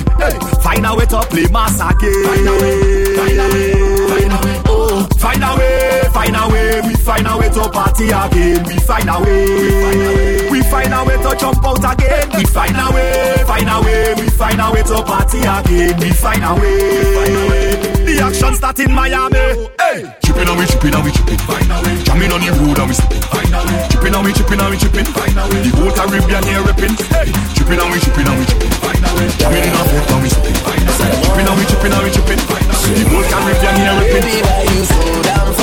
[0.62, 2.24] Find a way to play mass again.
[2.24, 3.16] Find a way.
[3.16, 3.74] Find a way.
[4.08, 4.62] Find a way.
[4.68, 6.02] Oh, find a way.
[6.14, 6.82] Find a way.
[6.82, 8.64] We find a way to party again.
[8.66, 10.50] We find a way.
[10.50, 12.30] We find a way to jump out again.
[12.36, 13.44] We find a way.
[13.46, 14.14] Find a way.
[14.16, 16.00] We find a way to party again.
[16.00, 17.76] We find a way.
[17.82, 19.68] The action start in Miami.
[19.80, 21.40] Hey, chipping and we chipping and we chipping.
[21.44, 21.78] Find a.
[22.04, 23.24] Jamming on the road and we slipping.
[23.28, 23.60] Find a.
[23.92, 25.08] Chipping and we chipping and we chipping.
[25.10, 25.62] Find a way.
[25.66, 26.96] The whole Caribbean here repping.
[27.12, 28.74] Hey, chipping and we chipping and we chipping.
[28.84, 29.28] Find a way.
[29.40, 30.60] Jamming in a boat and we slipping.
[30.64, 30.94] Find a.
[30.96, 32.42] Chipping and we chipping and we chipping.
[32.46, 32.94] Find a way.
[32.96, 34.24] The whole Caribbean here repping.
[34.24, 35.55] Baby, why you so damn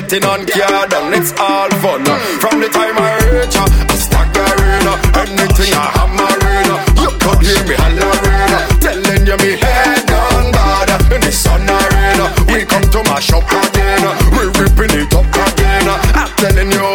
[0.00, 1.12] getting on car done.
[1.14, 2.04] It's all fun.
[2.42, 4.84] From the time I reach, uh, I staggering.
[5.16, 6.68] Anything I hammering.
[6.68, 8.52] uh, You could hear me hollering.
[8.84, 10.90] Telling you me head gone bad.
[11.12, 14.04] In the sun arena, we come to my shop again.
[14.36, 15.88] We ripping it up again.
[15.88, 16.88] I'm telling you,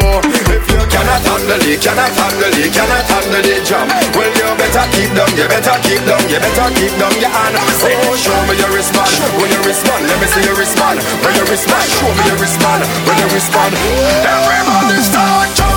[0.53, 3.87] if you cannot handle it, cannot handle it, cannot handle the jam.
[4.13, 7.55] Well, you better keep down, you better keep down, you better keep down your hand.
[7.57, 8.00] Oh,
[9.71, 10.99] respond, let me see your wristband.
[11.23, 13.71] When you respond, show me your wristband, when you respond.
[14.27, 15.70] Everybody start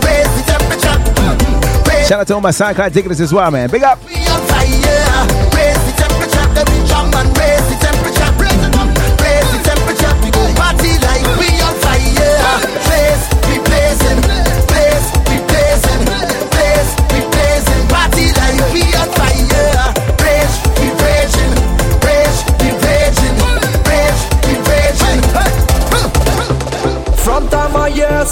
[0.00, 0.96] raise the temperature.
[1.84, 2.08] Raise mm.
[2.08, 3.68] Shout out to all my SoundCloud diggers as well, man.
[3.68, 4.02] Big up.
[4.06, 4.64] we on fire.
[5.52, 6.46] Raise the temperature.
[6.56, 8.30] Then we jam and raise the temperature.
[8.40, 8.88] Raise it up.
[9.20, 10.12] Raise the temperature.
[10.24, 11.99] We go party like we on fire.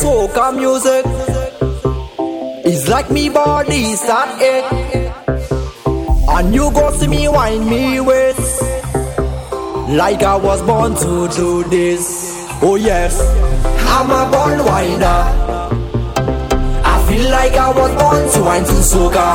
[0.01, 1.05] Soca music,
[2.64, 4.64] it's like me body start it.
[6.28, 8.38] And you go see me wind me with.
[9.88, 12.03] like I was born to do this.
[12.62, 13.18] Oh yes,
[13.94, 15.20] I'm a born winder.
[16.92, 19.28] I feel like I was born to wine to soca.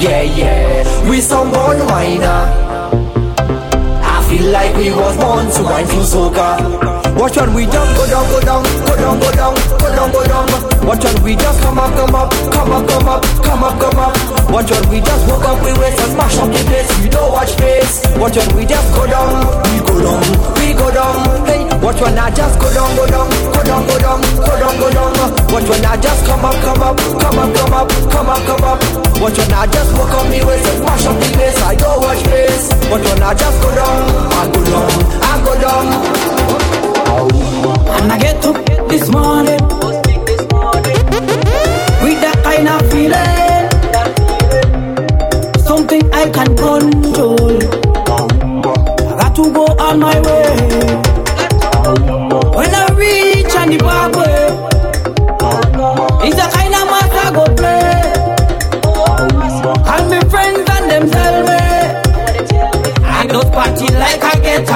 [0.00, 2.65] Yeah, yeah, we some born whiner
[4.36, 6.48] feel like we was born to wine to soca.
[7.16, 10.22] Watch when we jump, go down, go down, go down, go down, go down, go
[10.26, 10.86] down.
[10.86, 13.98] Watch when we just come up, come up, come up, come up, come up, come
[13.98, 14.50] up.
[14.50, 16.90] Watch when we just woke up, we went and smash up the place.
[17.02, 17.94] We don't watch face.
[18.16, 19.32] Watch when we just go down,
[19.72, 20.22] we go down,
[20.60, 21.46] we go down.
[21.46, 24.76] Hey, Watch when I just go down, go down, go down, go down, go down,
[24.78, 25.12] go down.
[25.52, 28.64] Watch when I just come up, come up, come up, come up, come up, come
[28.64, 28.80] up.
[29.20, 31.58] Watch when I just walk on me waist and smash up the place.
[31.62, 32.70] I don't watch this.
[32.90, 34.02] Watch when I just go down,
[34.32, 34.90] I go down,
[35.22, 35.86] I go down.
[38.02, 38.56] And I get up
[38.88, 39.60] this morning
[42.02, 43.68] with that kind of feeling,
[45.64, 47.58] something I can control.
[49.08, 51.05] I got to go on my way.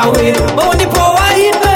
[0.01, 1.70] kahawiro, oh nipo wahino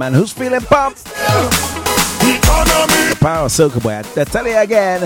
[0.00, 0.14] man.
[0.14, 1.04] Who's feeling pumped?
[1.04, 1.16] The
[3.20, 3.98] power soca boy.
[3.98, 5.02] I, tell you again.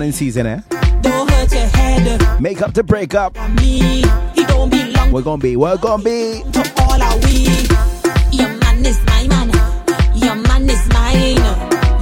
[0.00, 0.60] Them say it's horn in season, eh?
[1.02, 2.40] Don't hurt your head.
[2.40, 3.34] Make up to break up.
[3.56, 4.02] Me,
[4.34, 6.42] he don't belong We're gonna be, we're gonna be.
[6.52, 7.46] to all our we.
[8.36, 9.48] Your man is my man.
[10.14, 11.36] Your man is mine.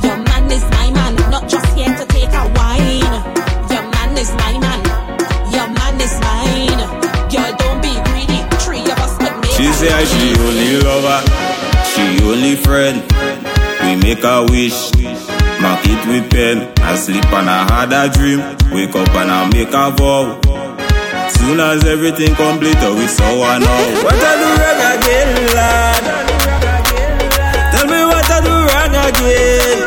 [0.03, 1.15] Your man is my man.
[1.31, 3.15] Not just here to take a wine.
[3.71, 4.81] Your man is my man.
[5.53, 6.83] Your man is mine.
[7.31, 8.41] Girl, don't be greedy.
[8.65, 11.21] Three of us could make She a say she only lover,
[11.93, 13.03] she only friend.
[13.83, 14.91] We make a wish,
[15.87, 16.73] it with pen.
[16.79, 18.41] I sleep and I had a dream.
[18.73, 20.41] Wake up and I make a vow.
[21.31, 23.83] Soon as everything complete, oh, we saw I know.
[24.05, 26.03] What I do wrong again, lad?
[27.73, 29.84] Tell me what I do wrong again.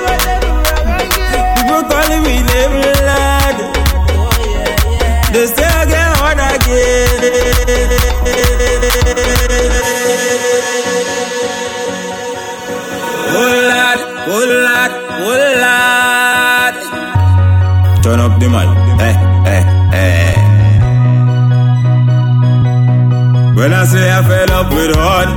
[24.28, 25.30] Fed up with hard,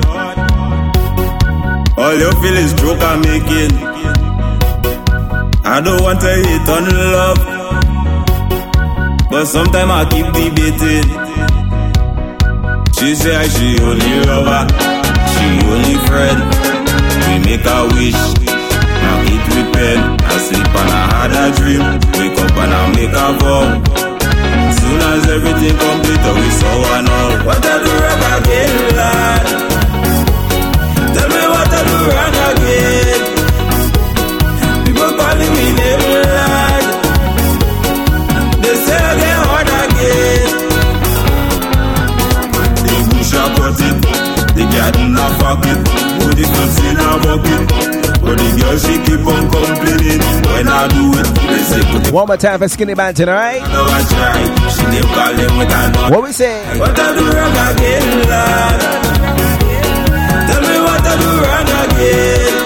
[1.96, 3.72] all you feel is joke I'm making.
[5.64, 6.84] I don't want to hate on
[7.14, 7.38] love,
[9.30, 11.08] but sometimes I keep debating.
[12.98, 14.66] She say she only lover,
[15.32, 16.40] she only friend.
[17.26, 18.22] We make a wish,
[19.02, 19.98] now with pen.
[20.20, 21.84] I sleep and I had a dream,
[22.18, 24.09] wake up and I make a vow.
[24.90, 29.46] Soon as everything complete, oh, we saw I know what I do wrong again, lad.
[31.14, 33.22] Tell me what I do wrong again.
[34.82, 36.84] People calling me name, lad.
[38.62, 40.50] They say I get hard again.
[42.82, 43.98] The bush a cut it,
[44.58, 45.80] the garden a fuck it,
[46.18, 47.62] put the goods in a bucket.
[48.26, 49.79] But the girl she keep on complaining
[50.18, 51.26] when I do it.
[51.50, 53.62] They say put the One more time for Skinny Banton, alright?
[53.62, 54.68] no I try.
[54.70, 56.10] She name calling with a no.
[56.16, 56.62] What we say?
[56.78, 58.06] What I do wrong again?
[60.48, 62.59] Tell me what I do wrong again.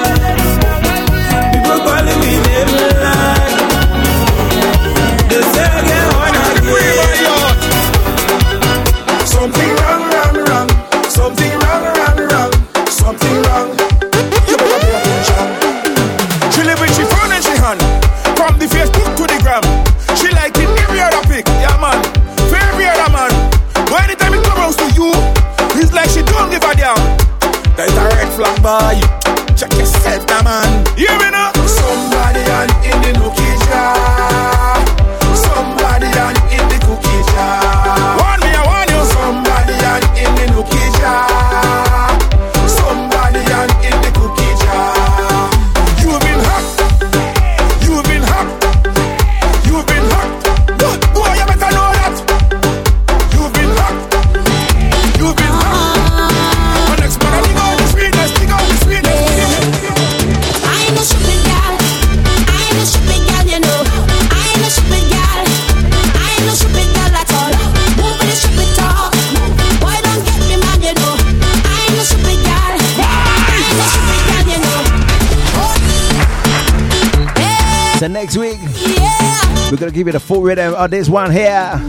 [80.04, 81.80] Give you the full rhythm of this one here,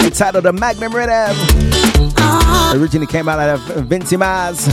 [0.00, 1.36] entitled the Magnum Rhythm.
[2.16, 2.78] Uh-huh.
[2.80, 4.72] Originally came out of Vincy Mas.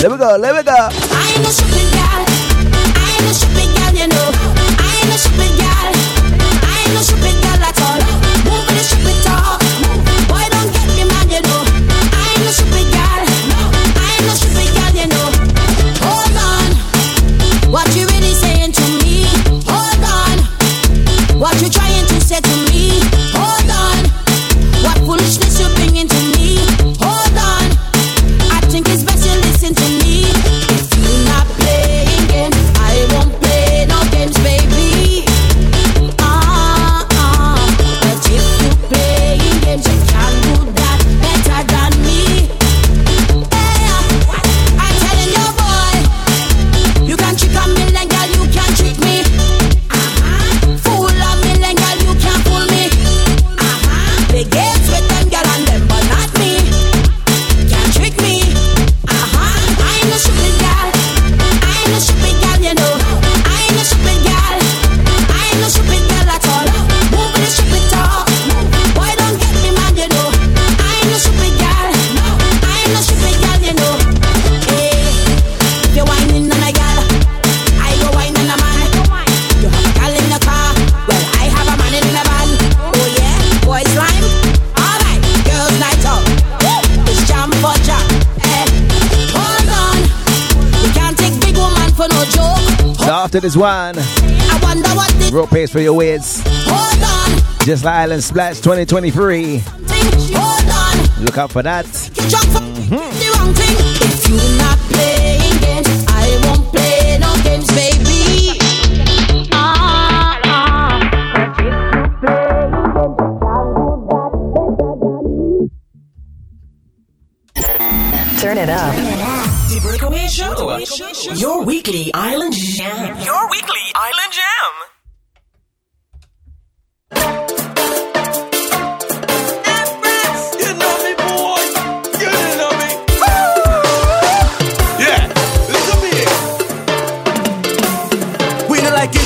[0.00, 0.72] Let me go, let me go.
[0.72, 0.88] I
[1.28, 2.24] ain't no stupid girl.
[2.24, 4.32] I ain't no stupid girl, you know.
[4.80, 5.92] I ain't no stupid girl.
[5.92, 8.00] I ain't no stupid girl at all.
[8.48, 9.60] Move with stupid talk.
[10.24, 11.68] Boy, don't get me mad, you know.
[12.16, 13.28] I ain't no stupid girl.
[13.28, 15.28] I ain't no stupid girl, you know.
[16.00, 16.64] Hold on.
[17.68, 17.99] What you
[93.30, 93.94] after this one.
[93.96, 96.42] I wonder what this Road pays for your ways.
[96.44, 99.62] hold on, Just like Island Splash 2023.
[100.34, 101.24] hold on.
[101.24, 101.84] Look out for that.
[102.28, 103.20] Jump mm-hmm.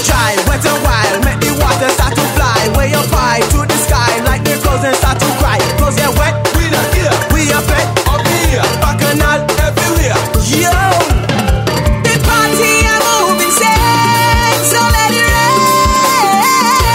[0.04, 1.24] Dry, wet and wild.
[1.24, 2.58] Make the water start to fly.
[2.76, 5.58] Way up high to the sky, like the clothes and start to cry.
[5.80, 7.14] Clothes get wet, We not here.
[7.34, 7.86] we are fed.
[8.12, 8.64] Up here.
[8.82, 10.20] Bacchanal, Everywhere.
[10.52, 10.72] yo.
[12.06, 16.94] The party a moving set, so let it rain.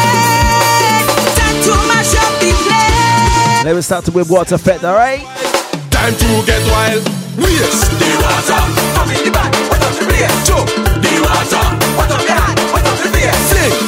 [1.37, 3.65] Time to mash up the place.
[3.65, 5.21] Let me start to with water effect, alright?
[5.91, 7.03] Time to get wild.
[7.39, 8.61] Waste the water.
[8.95, 9.51] Come in the back.
[9.69, 10.47] Wet up the place.
[10.47, 10.67] Jump.
[11.03, 11.63] The water.
[11.97, 12.38] Wet up the
[13.21, 13.69] hand.
[13.69, 13.78] Wet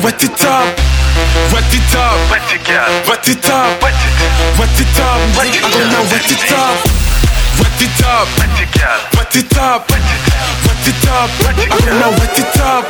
[0.00, 0.32] Wet it, girl.
[0.32, 0.72] wet it up.
[1.52, 2.16] Wet it up.
[2.32, 2.88] wet it, girl.
[3.04, 3.76] Wet it up.
[3.84, 4.14] Wet it,
[4.56, 5.20] Wet it up.
[5.36, 6.08] Wet it, I'm gonna girl.
[6.08, 6.80] wet it up.
[7.60, 8.24] Wet it up.
[8.40, 9.00] wet it, girl.
[9.12, 9.84] Wet it up.
[9.92, 10.22] Wet it,
[10.64, 11.28] Wet it up.
[11.44, 12.12] Wet it, I'm gonna girl.
[12.16, 12.84] wet it up.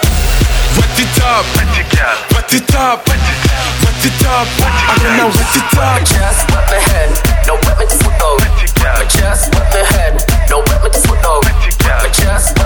[0.78, 1.44] Wet it up.
[1.58, 2.16] wet it, girl.
[2.38, 2.98] Wet it up.
[3.10, 3.38] Wet it,
[3.82, 4.46] Wet it up.
[4.62, 5.98] I'm gonna wet it up.
[6.06, 7.10] Just wet my head,
[7.50, 8.38] no wet me to foot though.
[8.38, 11.42] My chest wet my head, no wet me to foot though.
[11.42, 12.61] My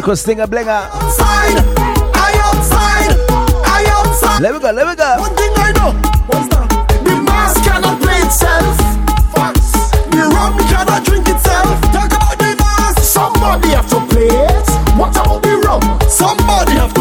[0.00, 0.06] outside.
[0.06, 0.88] We got the one called Stinger Blinger.
[0.92, 1.56] outside,
[2.14, 3.12] I outside,
[3.64, 4.42] I outside.
[4.42, 5.16] Let me go, let me go.
[5.20, 5.92] One thing I know,
[6.26, 6.68] what's that?
[7.04, 8.76] The mask cannot play itself.
[9.34, 9.72] Facts.
[10.10, 11.80] The rum cannot drink itself.
[11.92, 13.02] Talk about the mask.
[13.02, 14.68] Somebody have to play it.
[14.96, 15.82] What about the rum?
[16.08, 16.99] Somebody have to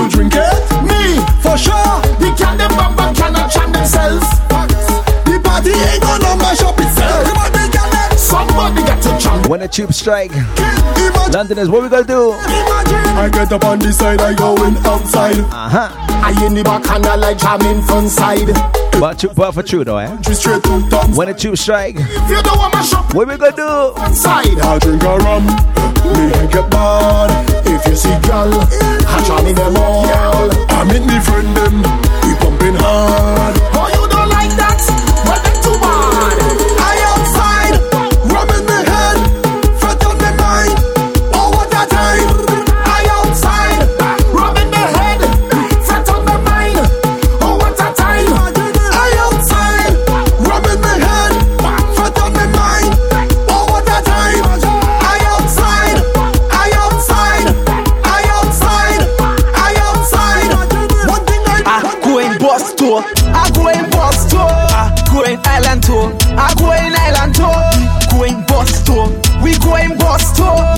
[9.50, 10.32] When the tube strike,
[11.34, 12.34] Londoners, what we gonna do?
[12.34, 15.40] I get up on the side, I going outside.
[15.40, 15.90] Uh huh.
[16.22, 18.46] I in the back and I like jamming front side.
[19.00, 20.22] But, tru- but for true though, eh?
[20.22, 21.10] Straight to top.
[21.18, 24.04] When the tube strike, If you don't want my shop what we gonna do?
[24.06, 25.46] inside, I drink a rum.
[25.48, 27.66] Me I get bad.
[27.66, 30.06] If you see gal, I jam in them all.
[30.06, 31.76] I meet me friend them.
[32.22, 33.99] We pumping hard.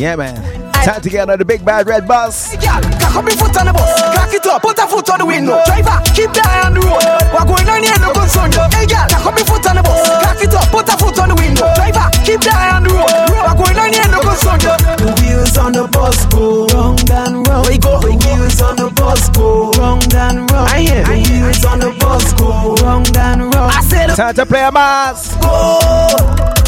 [0.02, 0.34] Yeah, man.
[0.82, 2.57] Time to get on the big bad red bus.
[2.57, 4.02] Girl, cock up your foot on the bus.
[4.18, 5.61] Cock it up, put a foot on the window.
[5.61, 7.06] Driver, keep the eye on the road.
[7.30, 8.49] We're going on here, no concern.
[8.73, 10.02] Hey, girl, cock up your foot on the bus.
[10.26, 11.69] Cock it up, put a foot on the window.
[11.78, 13.14] Driver, keep the eye on the road.
[13.30, 14.57] We're going on here, no concern.
[14.57, 17.69] The wheels on the bus go round and round.
[17.69, 18.02] We go.
[18.02, 20.65] The wheels on the bus go round and round.
[20.65, 21.06] I hear.
[21.06, 23.69] The wheels on the bus go round and round.
[23.69, 25.38] I said, Time to play a mass.
[25.38, 26.61] go.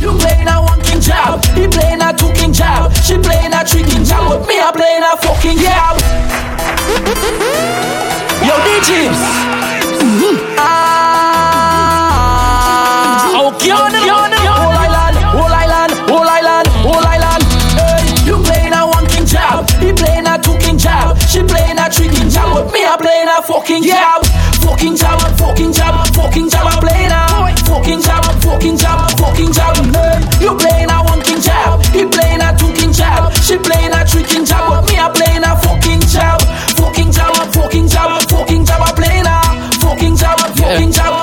[0.00, 3.64] You playing a one king job, he playing a two king job, she playing a
[3.64, 6.00] three king job, but me I playing a fucking job.
[8.46, 9.20] Yo, DJs.
[11.72, 14.38] Ah, okay, on it, on it.
[14.40, 17.42] Whole island, whole island, whole island, whole island.
[17.76, 21.78] Hey, you playing a one king job, he playing a two king job, she playing
[21.78, 24.24] a three king job, but me I playing a fucking job.
[24.70, 29.74] Fucking job, fucking job, fucking job, I play a fucking job, fucking job, fucking job.
[29.90, 33.92] Hey, you playing a one king job, he playing a two king job, she playing
[33.92, 36.40] a three king job, but me I playing a fucking job,
[36.78, 41.19] fucking job, fucking job, fucking job, I play fucking fucking job, fucking job.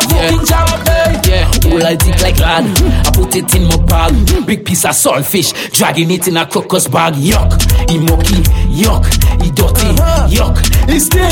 [1.78, 2.66] Yeah, all I dig like lad.
[3.06, 4.46] I put it in my bag.
[4.46, 7.14] Big piece of saltfish, dragging it in a crocus bag.
[7.16, 7.54] Yuck,
[7.90, 8.42] he mucky,
[8.72, 9.06] yuck,
[9.42, 9.94] he dirty,
[10.34, 10.58] yuck.
[10.88, 11.30] Listen,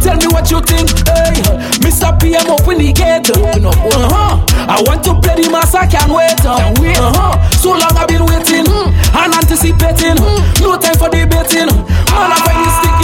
[0.00, 0.88] tell me what you think.
[1.08, 1.42] Hey,
[1.82, 2.12] Mr.
[2.20, 3.30] P, I'm up in the gate.
[3.30, 4.46] Open up, uh-huh.
[4.68, 6.40] I want to play the mass, I can't wait.
[6.44, 7.50] Uh-huh.
[7.58, 10.16] So long I've been waiting and anticipating.
[10.60, 11.70] No time for debating.
[12.12, 13.01] Man, I find it sticking.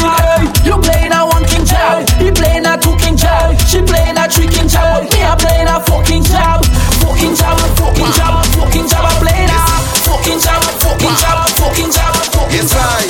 [2.69, 6.61] A two job, she playing a three king job, me I playing a fucking job,
[7.01, 9.05] fucking job, fucking job, fucking job.
[9.09, 9.59] I playing a
[10.05, 12.49] fucking job, fucking job, fucking job, fucking job.
[12.53, 13.09] Yes, right.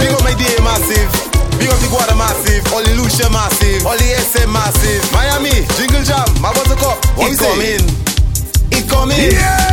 [0.00, 1.08] Big up my DA massive.
[1.60, 2.64] Big up the Guada massive.
[2.72, 3.84] All the Lucia massive.
[3.86, 5.02] All the SM massive.
[5.12, 6.98] Miami, Jingle Jam, my buttercup.
[7.16, 7.84] What it coming.
[8.72, 9.18] It coming.
[9.18, 9.63] It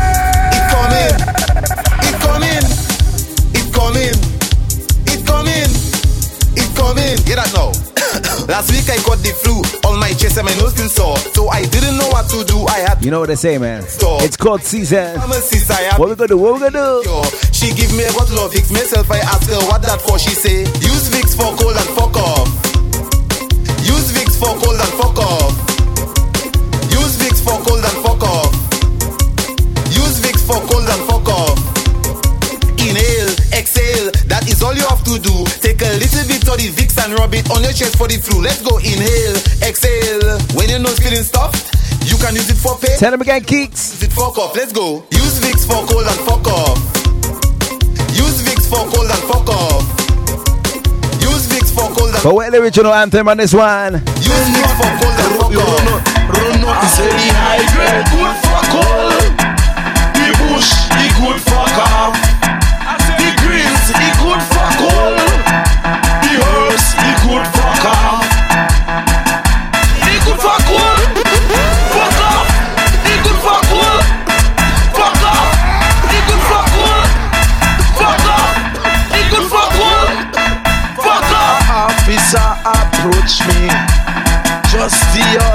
[8.61, 9.57] Last week I got the flu
[9.89, 11.17] on my chest and my nose still sore.
[11.33, 12.61] So I didn't know what to do.
[12.69, 13.81] I had You know what they say, man.
[13.81, 15.17] It's called season.
[15.17, 16.37] What we gonna do?
[16.37, 17.01] What we gonna do?
[17.57, 18.69] She give me a bottle of Vicks.
[18.71, 20.19] Myself, I ask her what that for.
[20.19, 22.45] She say, use Vicks for cold and fuck off.
[23.81, 25.50] Use Vicks for cold and fuck off.
[34.41, 35.45] That is all you have to do.
[35.61, 38.17] Take a little bit of the Vicks and rub it on your chest for the
[38.17, 38.41] flu.
[38.41, 38.81] Let's go.
[38.81, 40.41] Inhale, exhale.
[40.57, 41.69] When your nose feeling stuffed,
[42.09, 42.97] you can use it for pain.
[42.97, 44.01] Tell them again, Keeks.
[44.01, 44.57] Use it fuck off.
[44.57, 45.05] Let's go.
[45.13, 46.81] Use Vicks for cold and fuck off.
[48.17, 49.85] Use Vicks for cold and fuck off.
[51.21, 54.01] Use Vicks for cold and But where the original anthem on this one?
[54.25, 55.85] Use Vicks for cold and fuck off.
[56.33, 59.37] Run up, say the high grade good for cold.
[60.17, 62.20] The bush, the good for cough.
[85.13, 85.50] Just the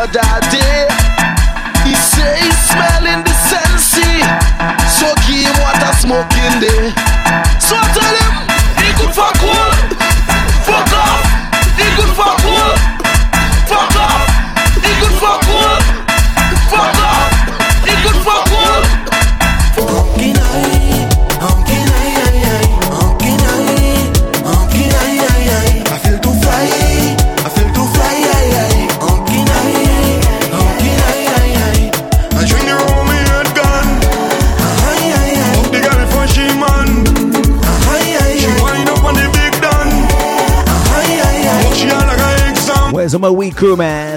[43.07, 44.16] Where's my weed crew, man?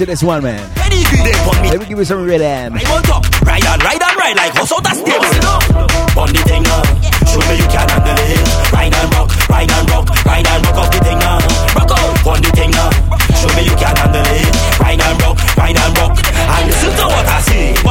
[0.00, 0.64] to this one, man.
[1.68, 2.72] Let me give you some red Ride
[3.44, 4.56] ride on, ride on, ride like.
[4.56, 4.64] On
[6.32, 6.82] the thing now,
[7.28, 8.72] show me you can handle it.
[8.72, 11.38] Ride rock, ride rock, ride rock off the thing now.
[11.76, 11.92] Rock
[12.26, 12.90] on the thing now,
[13.36, 14.80] show me you can handle it.
[14.80, 17.89] Ride rock, ride rock, and listen to what I.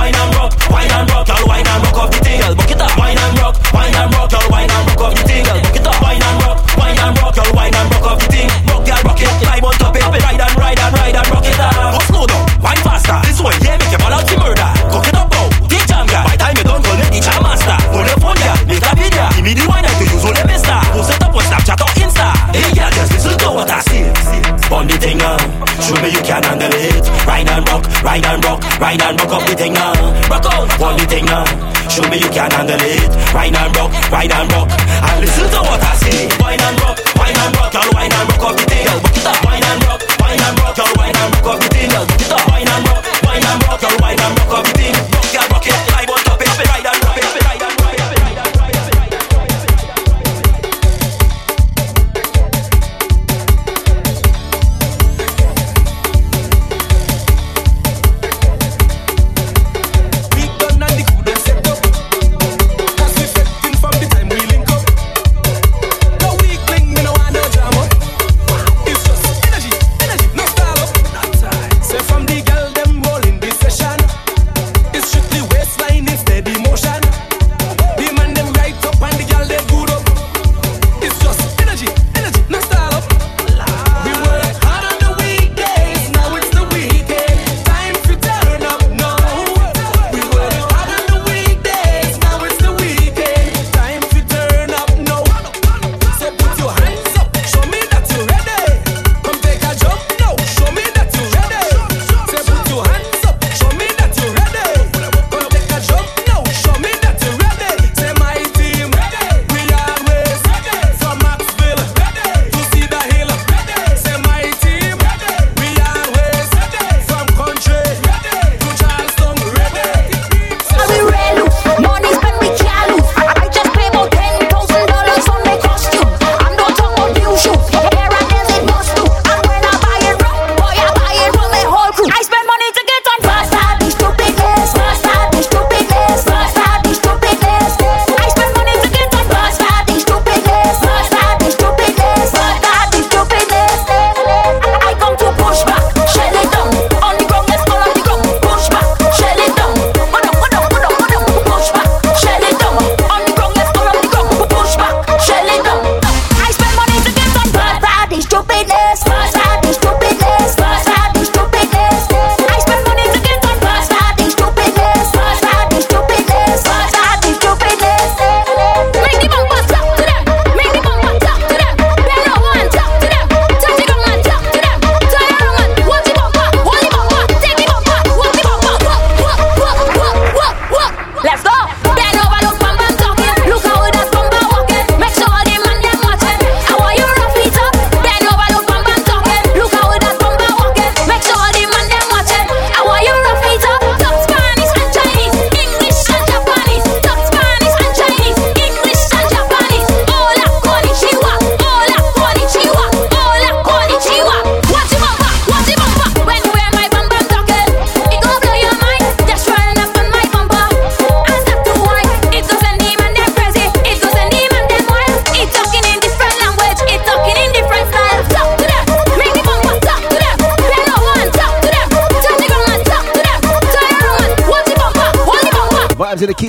[24.70, 25.38] burn the thing now.
[25.82, 27.06] Show me you can handle it.
[27.26, 29.94] Ride and rock, ride and rock, ride and rock up the thing now.
[30.30, 30.70] Rock on.
[30.78, 31.44] burn the thing now.
[31.90, 33.10] Show me you can handle it.
[33.34, 36.30] Ride and rock, ride and rock, and listen to what I say.
[36.40, 38.86] Wine and rock, wine and rock, y'all wine and rock up the thing.
[38.86, 39.38] Y'all it up.
[39.44, 41.90] Wine and rock, wine and rock, y'all wine and rock up the thing.
[41.90, 42.46] Y'all it up.
[42.48, 44.96] Wine and rock, wine and rock, y'all wine and rock up the thing.
[45.10, 45.49] Rock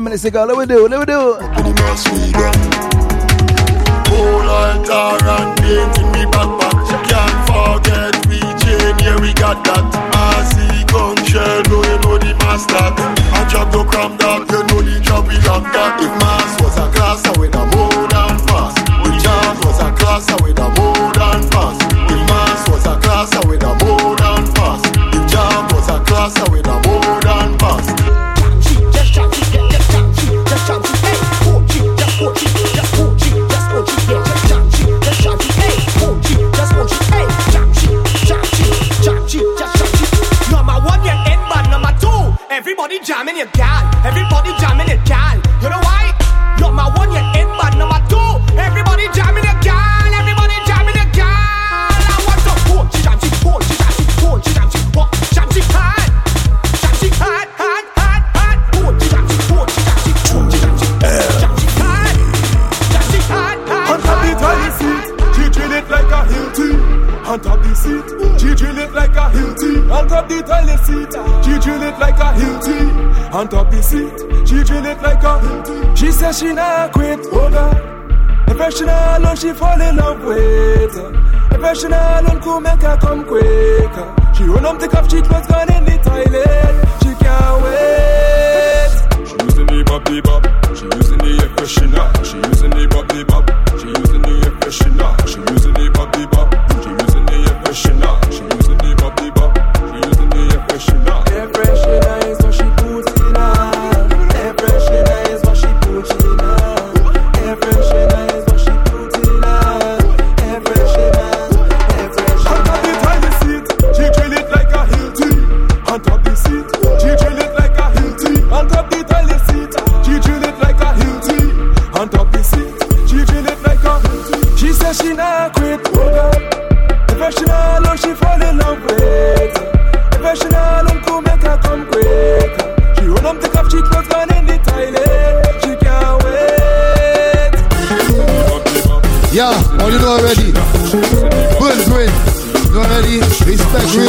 [0.00, 0.46] 10 minutes ago.
[0.46, 0.90] Let me do it.
[0.90, 2.59] Let me do it.
[79.40, 80.98] she fall in love with.
[80.98, 83.39] A Impression all make her come quick.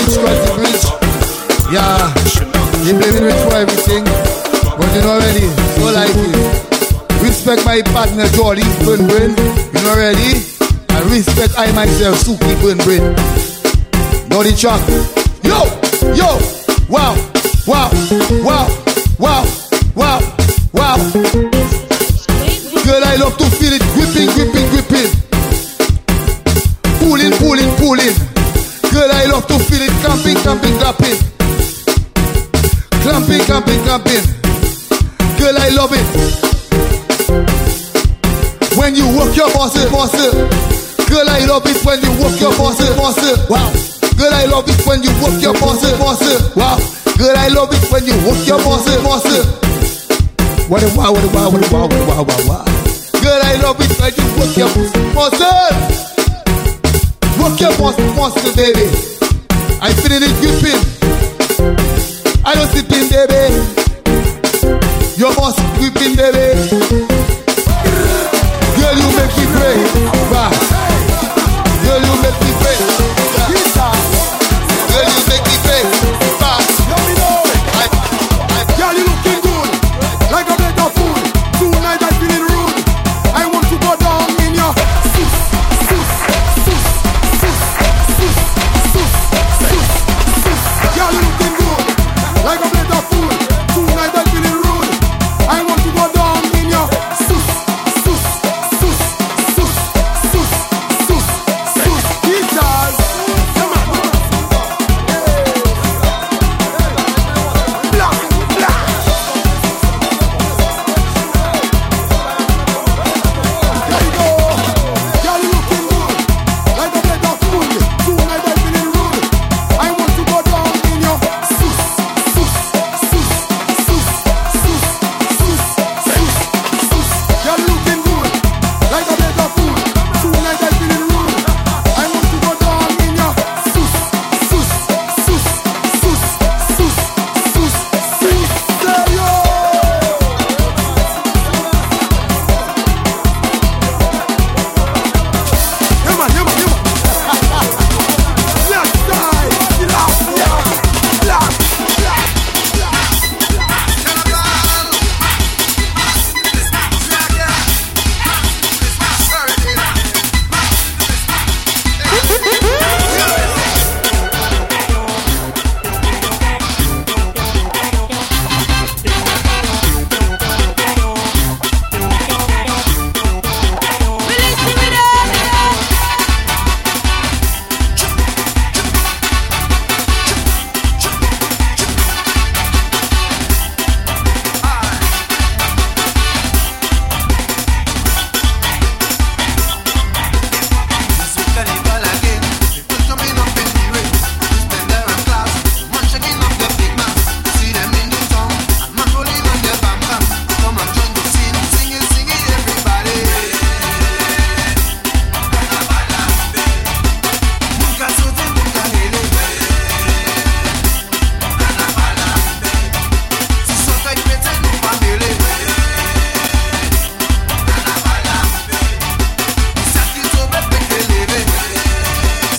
[0.01, 0.83] Jesus Christ is rich.
[1.69, 2.09] Yeah,
[2.81, 4.03] he blaming me for everything.
[4.73, 5.45] But you know ready,
[5.77, 7.21] so like it.
[7.21, 9.37] Respect my partner Jordy Burn Brain.
[9.37, 10.41] You know already.
[10.89, 13.13] I respect I myself, Suki Burn Brain.
[14.29, 14.81] Naughty Chuck.
[15.45, 15.69] Yo!
[16.17, 16.39] Yo!
[16.89, 17.13] Wow!
[17.67, 17.91] Wow!
[18.41, 18.67] Wow!
[19.19, 19.45] Wow!
[19.95, 20.19] Wow!
[20.73, 20.97] Wow!
[22.81, 23.50] Girl, I love to
[30.93, 31.19] clamping.
[33.01, 34.25] Clamping, clamping, clamping.
[35.39, 36.07] Girl, I love it.
[38.77, 40.31] When you work your bossy, bossy.
[41.07, 43.35] Girl, I love it when you work your bossy, bossy.
[43.49, 43.71] Wow.
[44.17, 46.35] Girl, I love it when you work your bossy, bossy.
[46.55, 46.77] Wow.
[47.17, 49.41] Girl, I love it when you work your bossy, bossy.
[50.67, 52.65] What a wow, what a wow, what a wow, what a wow, wow, wow.
[53.21, 54.69] Girl, I love it when you work your
[55.13, 55.51] bossy.
[57.39, 59.20] Work your bossy, bossy, baby.
[59.83, 60.79] I feeling it gripping.
[62.45, 63.49] I don't sit in, baby.
[65.17, 66.90] Your boss gripping, baby.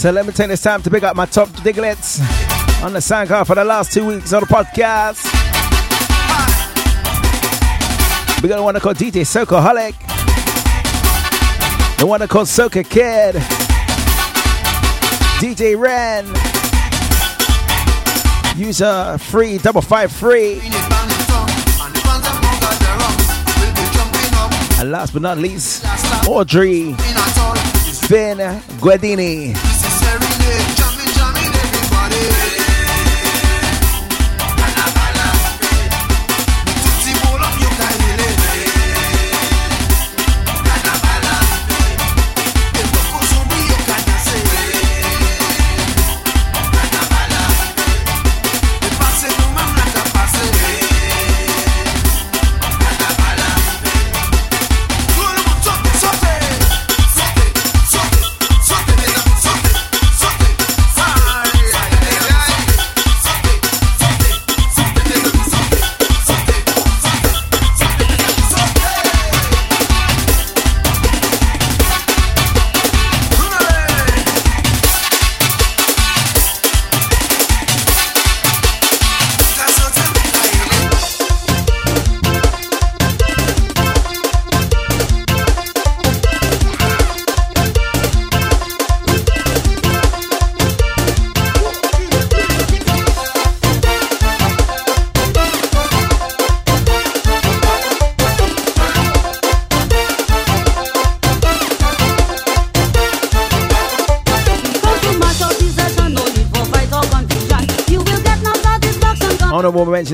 [0.03, 2.19] So let me take this time to pick up my top diglets
[2.83, 5.23] on the SoundCloud for the last two weeks on the podcast.
[8.43, 9.97] We got one called DJ Socoholic,
[11.99, 13.37] the one called Soca Kid,
[15.39, 16.27] DJ Ren,
[18.57, 20.55] user free double five free,
[24.81, 25.87] and last but not least,
[26.27, 26.95] Audrey
[28.09, 28.39] Finn
[28.81, 29.72] Guedini.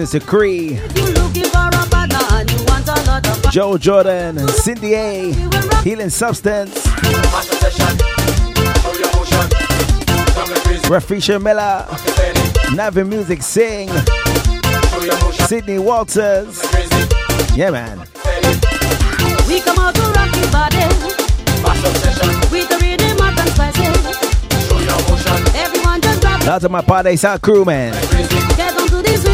[0.08, 0.80] Zakri,
[3.52, 5.32] Joe Jordan, Cindy A,
[5.82, 6.86] Healing Substance,
[10.88, 11.84] Rafisha Miller,
[12.74, 13.90] Navin Music Sing,
[15.46, 16.62] Sydney Walters.
[17.54, 17.98] Yeah, man.
[19.46, 20.78] We come out to rock your body.
[22.50, 24.68] With the rhythm of and spices.
[24.68, 25.56] Show your motion.
[25.56, 26.46] Everyone just drop.
[26.46, 27.92] Out to my party, sound crew, man.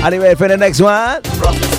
[0.04, 1.73] Anyway, for the next one.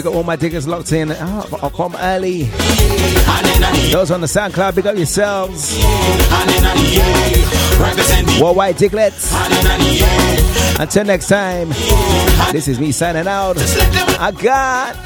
[0.00, 2.44] We got all my diggers locked in uh, oh, come early.
[3.92, 5.76] Those on the SoundCloud, big up yourselves.
[8.40, 9.30] Worldwide Diglets.
[10.80, 11.68] Until next time,
[12.50, 13.56] this is me signing out.
[14.18, 14.96] I got.